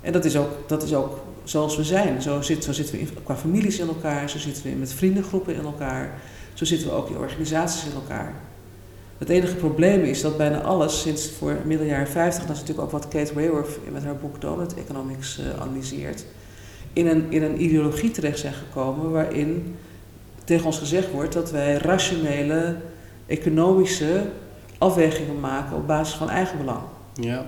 [0.01, 1.19] En dat is, ook, dat is ook
[1.49, 2.23] zoals we zijn.
[2.23, 5.65] Zo, zit, zo zitten we qua families in elkaar, zo zitten we met vriendengroepen in
[5.65, 6.21] elkaar,
[6.55, 8.35] zo zitten we ook in organisaties in elkaar.
[9.19, 12.87] Het enige probleem is dat bijna alles sinds voor middel jaren 50, dat is natuurlijk
[12.87, 16.25] ook wat Kate Raworth met haar boek Donut Economics uh, analyseert,
[16.93, 19.77] in een, in een ideologie terecht zijn gekomen waarin
[20.45, 22.77] tegen ons gezegd wordt dat wij rationele,
[23.27, 24.27] economische
[24.79, 26.83] afwegingen maken op basis van eigenbelang.
[27.15, 27.47] Ja.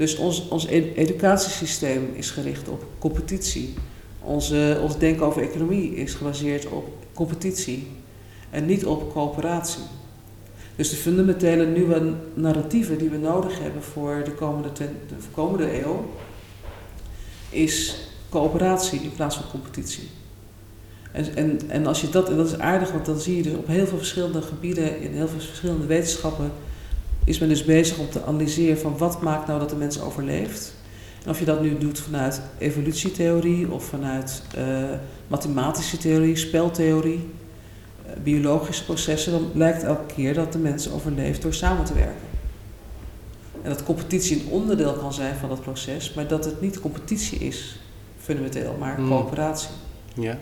[0.00, 3.74] Dus ons, ons educatiesysteem is gericht op competitie.
[4.20, 7.86] Onze, ons denken over economie is gebaseerd op competitie
[8.50, 9.82] en niet op coöperatie.
[10.76, 16.10] Dus de fundamentele nieuwe narratieven die we nodig hebben voor de komende, de komende eeuw
[17.50, 17.96] is
[18.30, 20.08] coöperatie in plaats van competitie.
[21.12, 23.54] En, en, en als je dat, en dat is aardig, want dan zie je dus
[23.54, 26.52] op heel veel verschillende gebieden, in heel veel verschillende wetenschappen,
[27.30, 30.74] is men dus bezig om te analyseren van wat maakt nou dat de mens overleeft.
[31.24, 34.64] En of je dat nu doet vanuit evolutietheorie of vanuit uh,
[35.26, 37.28] mathematische theorie, speltheorie,
[38.06, 42.28] uh, biologische processen, dan blijkt elke keer dat de mens overleeft door samen te werken.
[43.62, 47.38] En dat competitie een onderdeel kan zijn van dat proces, maar dat het niet competitie
[47.38, 47.80] is,
[48.18, 49.08] fundamenteel, maar hmm.
[49.08, 49.70] coöperatie.
[50.14, 50.38] Ja.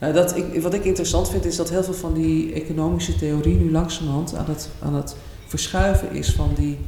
[0.00, 3.56] Nou, dat ik, wat ik interessant vind is dat heel veel van die economische theorie
[3.56, 5.16] nu langzamerhand aan het, aan het
[5.46, 6.78] verschuiven is van die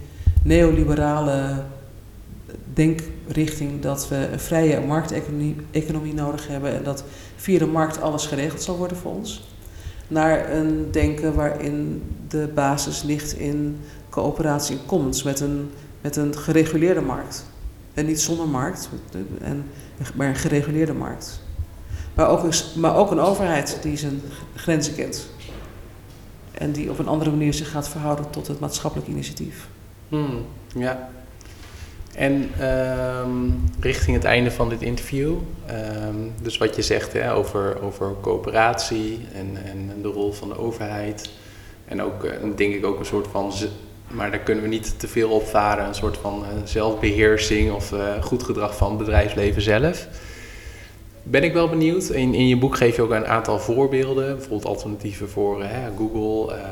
[0.42, 1.64] neoliberale
[2.74, 7.04] denkrichting dat we een vrije markteconomie economie nodig hebben en dat
[7.36, 9.48] via de markt alles geregeld zal worden voor ons.
[10.08, 16.36] Naar een denken waarin de basis ligt in coöperatie en commons met een, met een
[16.36, 17.46] gereguleerde markt.
[17.94, 18.88] En niet zonder markt,
[19.42, 19.64] en,
[20.14, 21.40] maar een gereguleerde markt.
[22.16, 22.42] Ook,
[22.74, 24.20] maar ook een overheid die zijn
[24.54, 25.28] grenzen kent.
[26.58, 29.68] En die op een andere manier zich gaat verhouden tot het maatschappelijk initiatief.
[30.08, 30.44] Hmm,
[30.74, 31.08] ja.
[32.14, 33.50] En ehm,
[33.80, 35.34] richting het einde van dit interview,
[35.66, 40.58] ehm, dus wat je zegt hè, over, over coöperatie en, en de rol van de
[40.58, 41.30] overheid.
[41.84, 43.52] En ook, uh, denk ik ook een soort van,
[44.08, 47.92] maar daar kunnen we niet te veel op varen, een soort van uh, zelfbeheersing of
[47.92, 50.08] uh, goed gedrag van het bedrijfsleven zelf
[51.30, 52.08] ben ik wel benieuwd.
[52.08, 54.26] In, in je boek geef je ook een aantal voorbeelden.
[54.26, 56.62] Bijvoorbeeld alternatieven voor uh, Google, uh,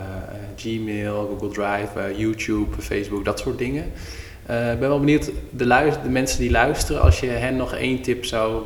[0.56, 3.84] Gmail, Google Drive, YouTube, Facebook, dat soort dingen.
[4.44, 8.24] Ik ben wel benieuwd, de, de, mensen die luisteren, als je hen nog één tip
[8.24, 8.62] zou,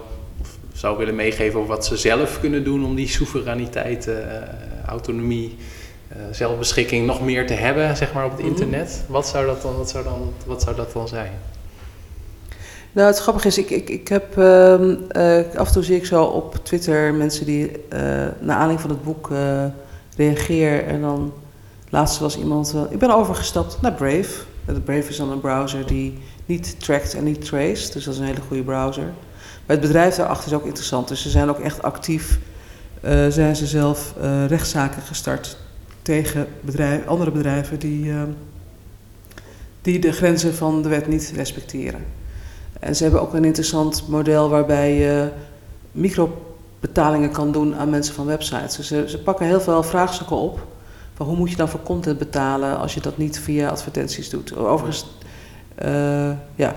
[0.72, 4.10] zou willen meegeven over wat ze zelf kunnen doen om die soevereiniteit,
[4.86, 5.56] autonomie,
[6.30, 8.48] zelfbeschikking nog meer te hebben zeg maar, op het mhm.
[8.48, 9.04] internet.
[9.08, 11.32] Wat zou dat dan, wat zou dan, wat zou dat dan zijn?
[12.92, 14.74] Nou, het grappige is, ik, ik, ik heb uh,
[15.56, 18.00] af en toe zie ik zo op Twitter mensen die uh,
[18.40, 19.64] naar aanleiding van het boek uh,
[20.16, 20.86] reageren.
[20.86, 21.32] En dan
[21.88, 24.42] laatst was iemand, ik ben overgestapt naar Brave.
[24.84, 28.26] Brave is dan een browser die niet trackt en niet traced, dus dat is een
[28.26, 29.12] hele goede browser.
[29.66, 32.38] Maar het bedrijf daarachter is ook interessant, dus ze zijn ook echt actief,
[33.28, 34.14] zijn ze zelf
[34.48, 35.56] rechtszaken gestart
[36.02, 38.30] tegen bedrijf, andere bedrijven die, ehm,
[39.82, 42.04] die de grenzen van de wet niet respecteren.
[42.78, 45.28] En ze hebben ook een interessant model waarbij je
[45.92, 48.76] microbetalingen kan doen aan mensen van websites.
[48.76, 50.66] Dus ze, ze pakken heel veel vraagstukken op.
[51.14, 54.56] Van hoe moet je dan voor content betalen als je dat niet via advertenties doet?
[54.56, 55.06] Overigens,
[55.84, 56.74] uh, ja.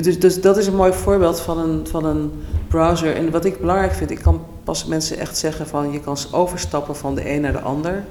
[0.00, 3.16] Dus, dus, dat is een mooi voorbeeld van een, van een browser.
[3.16, 6.96] En wat ik belangrijk vind, ik kan pas mensen echt zeggen van je kan overstappen
[6.96, 8.04] van de een naar de ander.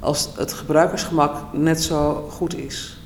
[0.00, 2.97] Als het gebruikersgemak net zo goed is.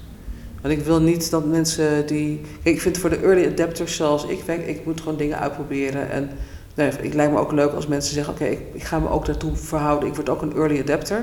[0.62, 2.40] Want ik wil niet dat mensen die.
[2.62, 6.10] Kijk, ik vind voor de early adapters zoals ik werk, ik moet gewoon dingen uitproberen.
[6.10, 6.30] En
[6.74, 9.26] nee, ik lijkt me ook leuk als mensen zeggen: Oké, ik, ik, ga me ook
[9.26, 10.08] daartoe verhouden.
[10.08, 11.16] Ik word ook een early adapter.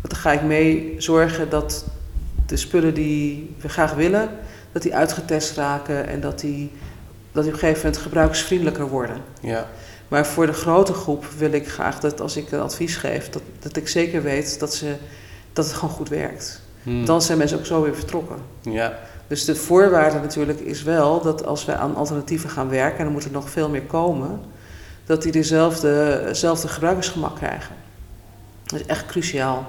[0.00, 1.84] Want dan ga ik mee zorgen dat
[2.46, 4.28] de spullen die we graag willen,
[4.72, 6.70] dat die uitgetest raken en dat die,
[7.32, 9.16] dat die op een gegeven moment gebruiksvriendelijker worden.
[9.40, 9.68] Ja.
[10.08, 13.42] Maar voor de grote groep wil ik graag dat als ik een advies geef, dat,
[13.58, 14.94] dat ik zeker weet dat, ze,
[15.52, 16.62] dat het gewoon goed werkt.
[16.84, 17.04] Hmm.
[17.04, 18.36] Dan zijn mensen ook zo weer vertrokken.
[18.62, 23.04] Ja, Dus de voorwaarde natuurlijk is wel dat als wij aan alternatieven gaan werken, en
[23.06, 24.40] er moet er nog veel meer komen,
[25.06, 27.74] dat die dezelfde, dezelfde gebruikersgemak krijgen.
[28.66, 29.66] Dat is echt cruciaal.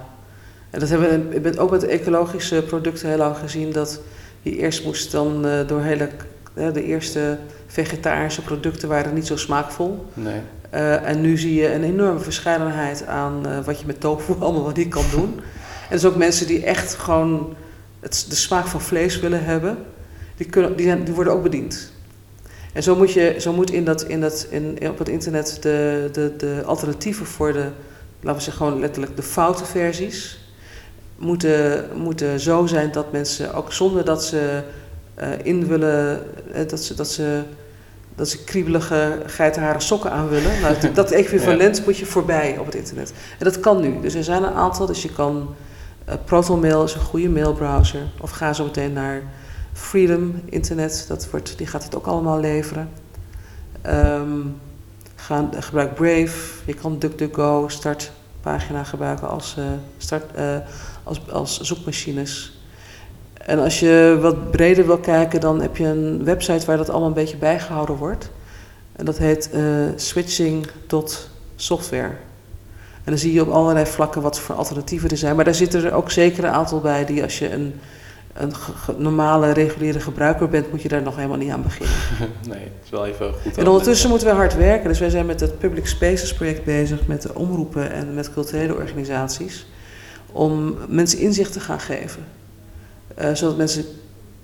[0.70, 4.00] En dat hebben we met- ook met de ecologische producten heel lang gezien, dat
[4.42, 6.10] je eerst moest dan eh, door hele,
[6.54, 7.38] de eerste
[7.68, 10.06] vegetarische producten waren niet zo smaakvol.
[10.14, 10.42] nee.
[10.70, 14.64] Eh, en nu zie je een enorme verscheidenheid aan eh, wat je met tofu allemaal
[14.64, 15.40] wat niet kan doen.
[15.90, 17.56] En zijn ook mensen die echt gewoon
[18.00, 19.78] het, de smaak van vlees willen hebben.
[20.38, 21.92] Die, kunnen, die, zijn, die worden ook bediend.
[22.74, 26.10] En zo moet, je, zo moet in dat, in dat, in, op het internet de,
[26.12, 27.68] de, de alternatieven voor de,
[28.20, 30.40] laten we zeggen gewoon letterlijk de foute versies,
[31.18, 34.62] moeten, moeten zo zijn dat mensen ook zonder dat ze
[35.16, 36.24] eh, in willen,
[36.54, 37.42] eh, dat ze, dat ze
[38.16, 40.62] dat ze kriebelige geitenharen sokken aan willen.
[40.62, 43.14] Nou, dat- dat equivalent moet je voorbij op het internet.
[43.40, 44.00] En dat kan nu.
[44.02, 44.86] Dus er zijn een aantal.
[44.86, 45.56] Dus je kan...
[46.06, 48.02] eh, ProtonMail is een goede mailbrowser.
[48.22, 49.22] Of ga zo meteen naar
[49.74, 51.06] Freedom Internet.
[51.08, 52.90] Dat wordt, die gaat het ook allemaal leveren.
[53.82, 54.40] Ehm,
[55.16, 56.38] ga, gebruik Brave.
[56.66, 59.64] Je kan DuckDuckGo startpagina gebruiken als, eh,
[59.98, 60.58] start, eh,
[61.04, 62.60] als, als zoekmachines.
[63.34, 67.08] En als je wat breder wil kijken, dan heb je een website waar dat allemaal
[67.08, 68.30] een beetje bijgehouden wordt.
[68.96, 69.62] En dat heet eh,
[69.96, 72.18] switching.software.
[73.06, 75.36] En dan zie je op allerlei vlakken wat voor alternatieven er zijn.
[75.36, 77.74] Maar daar zitten er ook zeker een aantal bij die als je een,
[78.34, 78.54] een
[78.98, 81.96] normale, reguliere gebruiker bent, moet je daar nog helemaal niet aan beginnen.
[82.50, 83.58] nee, het is wel even goed.
[83.58, 84.88] En ondertussen moeten we hard werken.
[84.88, 88.76] Dus wij zijn met het Public Spaces project bezig, met de omroepen en met culturele
[88.76, 89.66] organisaties.
[90.32, 92.24] Om mensen inzicht te gaan geven.
[93.16, 93.86] Eh, zodat mensen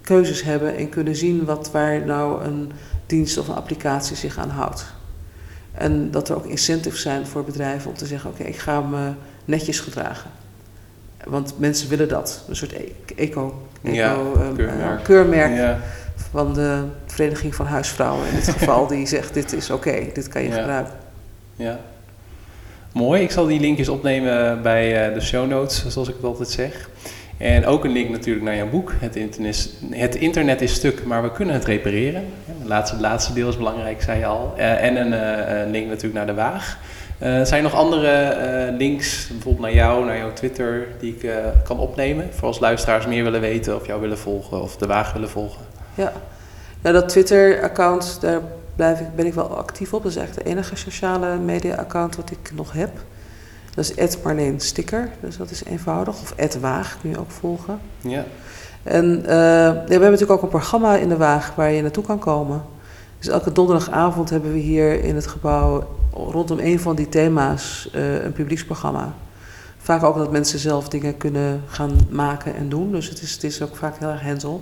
[0.01, 2.71] keuzes hebben en kunnen zien wat, waar nou een
[3.05, 4.85] dienst of een applicatie zich aan houdt.
[5.73, 9.11] En dat er ook incentives zijn voor bedrijven om te zeggen: oké, ik ga me
[9.45, 10.31] netjes gedragen.
[11.23, 12.43] Want mensen willen dat.
[12.47, 15.57] Een soort e- eco, eco Ja, ehm, keurmerk.
[15.59, 15.75] eh,
[16.31, 20.41] van de Vereniging van Huisvrouwen in dit geval, die zegt: dit is oké, dit kan
[20.41, 20.55] je Ja.
[20.55, 20.93] gebruiken.
[21.55, 21.79] ja.
[22.93, 26.49] Mooi, ik zal die linkjes opnemen bij eh, de show notes, zoals ik het altijd
[26.49, 26.89] zeg.
[27.41, 28.93] En ook een link natuurlijk naar jouw boek.
[28.99, 32.23] Het internet, het internet is stuk, maar we kunnen het repareren.
[32.45, 34.53] Het laatste, laatste deel is belangrijk, zei je al.
[34.57, 36.77] Eh, en een eh, een link natuurlijk naar de Waag.
[37.17, 41.31] Eh, zijn er nog andere links, bijvoorbeeld naar jou, naar jouw Twitter, die ik
[41.63, 42.29] kan opnemen?
[42.33, 45.61] Voor als luisteraars meer willen weten of jou willen volgen of de Waag willen volgen.
[45.93, 46.11] Ja,
[46.81, 48.41] dat Twitter-account, daar
[48.75, 50.03] blijf ik, ben ik wel actief op.
[50.03, 52.89] Dat is eigenlijk de enige sociale media-account wat ik nog heb.
[53.75, 56.21] Dat is Marleen Sticker, dus dat is eenvoudig.
[56.21, 57.79] Of Waag kun je ook volgen.
[58.01, 58.25] Ja,
[58.83, 62.19] En eh, we hebben natuurlijk ook een programma in de Waag waar je naartoe kan
[62.19, 62.63] komen.
[63.19, 68.23] Dus elke donderdagavond hebben we hier in het gebouw rondom een van die thema's eh,
[68.23, 69.13] een publieksprogramma.
[69.77, 72.91] Vaak ook dat mensen zelf dingen kunnen gaan maken en doen.
[72.91, 74.61] Dus het is, het is ook vaak heel erg hands-on.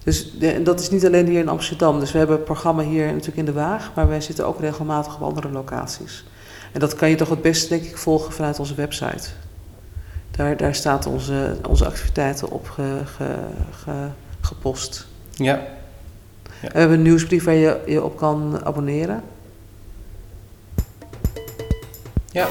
[0.05, 2.01] Dus de- dat is niet alleen hier in Amsterdam.
[2.01, 5.14] Dus we hebben een programma hier natuurlijk in de Waag, maar wij zitten ook regelmatig
[5.14, 6.24] op andere locaties.
[6.72, 9.28] En dat kan je toch het beste, denk ik, volgen vanuit onze website.
[10.30, 13.46] Daar, daar staat onze, onze activiteiten op ge- ge-
[13.82, 14.09] ge-
[14.40, 15.07] gepost.
[15.32, 15.55] ja,
[16.61, 19.22] En we hebben een nieuwsbrief waar je je op kan abonneren.
[22.30, 22.46] ja.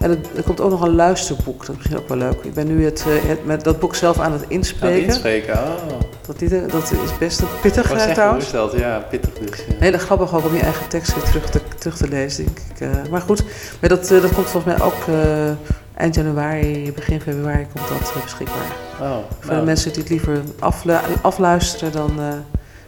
[0.00, 2.44] En er, er komt ook nog een luisterboek, dat is misschien ook wel leuk.
[2.44, 5.04] Ik ben nu het, eh, het, met dat boek zelf aan het Aan het inspreken.
[5.04, 6.00] inspreken, oh.
[6.26, 8.50] dat, niet, dat is best pittig wou eh, zeggen, trouwens.
[8.76, 9.58] Ja, pittig dus.
[9.58, 9.74] Ja.
[9.78, 12.80] Hele grappig ook om je eigen tekst weer terug te, terug te lezen, denk ik.
[12.80, 13.10] eh.
[13.10, 13.42] maar goed,
[13.80, 15.50] maar dat, eh, dat komt volgens mij ook eh,
[15.94, 18.66] eind januari, begin februari komt dat eh, beschikbaar.
[19.00, 22.26] Oh, Voor nou, de mensen die het liever aflu- afluisteren, dan eh,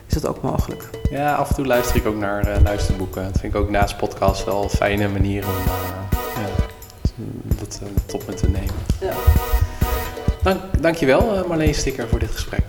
[0.07, 0.83] is dat ook mogelijk.
[1.11, 3.23] Ja, af en toe luister ik ook naar eh, luisterboeken.
[3.23, 5.73] Dat vind ik ook naast podcast wel een fijne manier om eh,
[6.35, 6.65] ja,
[7.59, 8.75] dat eh, tot me te nemen.
[9.01, 9.15] Ja.
[10.43, 12.63] Dank, dankjewel eh, Marleen Sticker voor dit gesprek.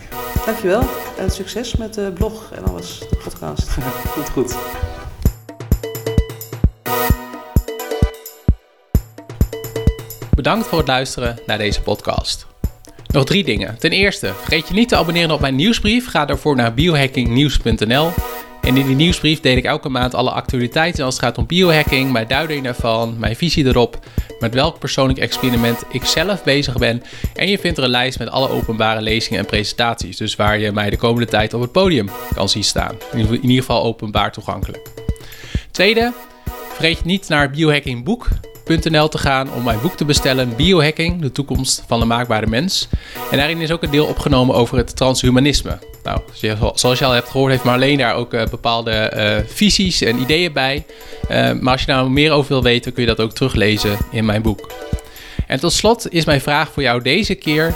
[0.45, 0.83] Dankjewel
[1.17, 3.69] en succes met de blog en alles, de podcast.
[4.15, 4.55] goed, goed.
[10.35, 12.45] Bedankt voor het luisteren naar deze podcast.
[13.07, 13.77] Nog drie dingen.
[13.79, 16.09] Ten eerste, vergeet je niet te abonneren op mijn nieuwsbrief.
[16.09, 18.11] Ga daarvoor naar biohackingnieuws.nl.
[18.63, 22.11] En in die nieuwsbrief deel ik elke maand alle actualiteiten als het gaat om biohacking,
[22.11, 23.99] mijn duiding daarvan, mijn visie erop,
[24.39, 27.03] met welk persoonlijk experiment ik zelf bezig ben.
[27.33, 30.71] En je vindt er een lijst met alle openbare lezingen en presentaties, dus waar je
[30.71, 32.95] mij de komende tijd op het podium kan zien staan.
[33.11, 34.89] In ieder- geval openbaar toegankelijk.
[35.71, 36.13] Tweede,
[36.73, 38.27] vergeet niet naar het biohacking boek
[38.65, 42.87] biohack.nl te gaan om mijn boek te bestellen, Biohacking, de toekomst van de maakbare mens.
[43.31, 45.92] En daarin is ook een deel opgenomen over het transhumanisme.
[46.03, 46.19] Nou,
[46.73, 50.53] zoals je al hebt gehoord, heeft Marleen daar ook uh, bepaalde uh, visies en ideeën
[50.53, 50.85] bij.
[51.31, 53.97] Uh, maar als je daar nou meer over wil weten, kun je dat ook teruglezen
[54.11, 54.71] in mijn boek.
[55.47, 57.75] En tot slot is mijn vraag voor jou deze keer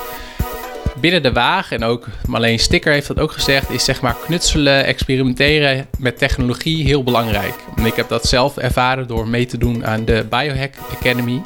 [1.00, 4.86] binnen de waag, en ook Marleen Sticker heeft dat ook gezegd, is zeg maar knutselen,
[4.86, 7.54] experimenteren met technologie heel belangrijk.
[7.76, 11.42] En ik heb dat zelf ervaren door mee te doen aan de Biohack Academy.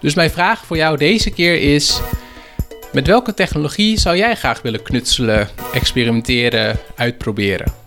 [0.00, 2.00] Dus mijn vraag voor jou deze keer is:
[2.96, 7.85] met welke technologie zou jij graag willen knutselen, experimenteren, uitproberen?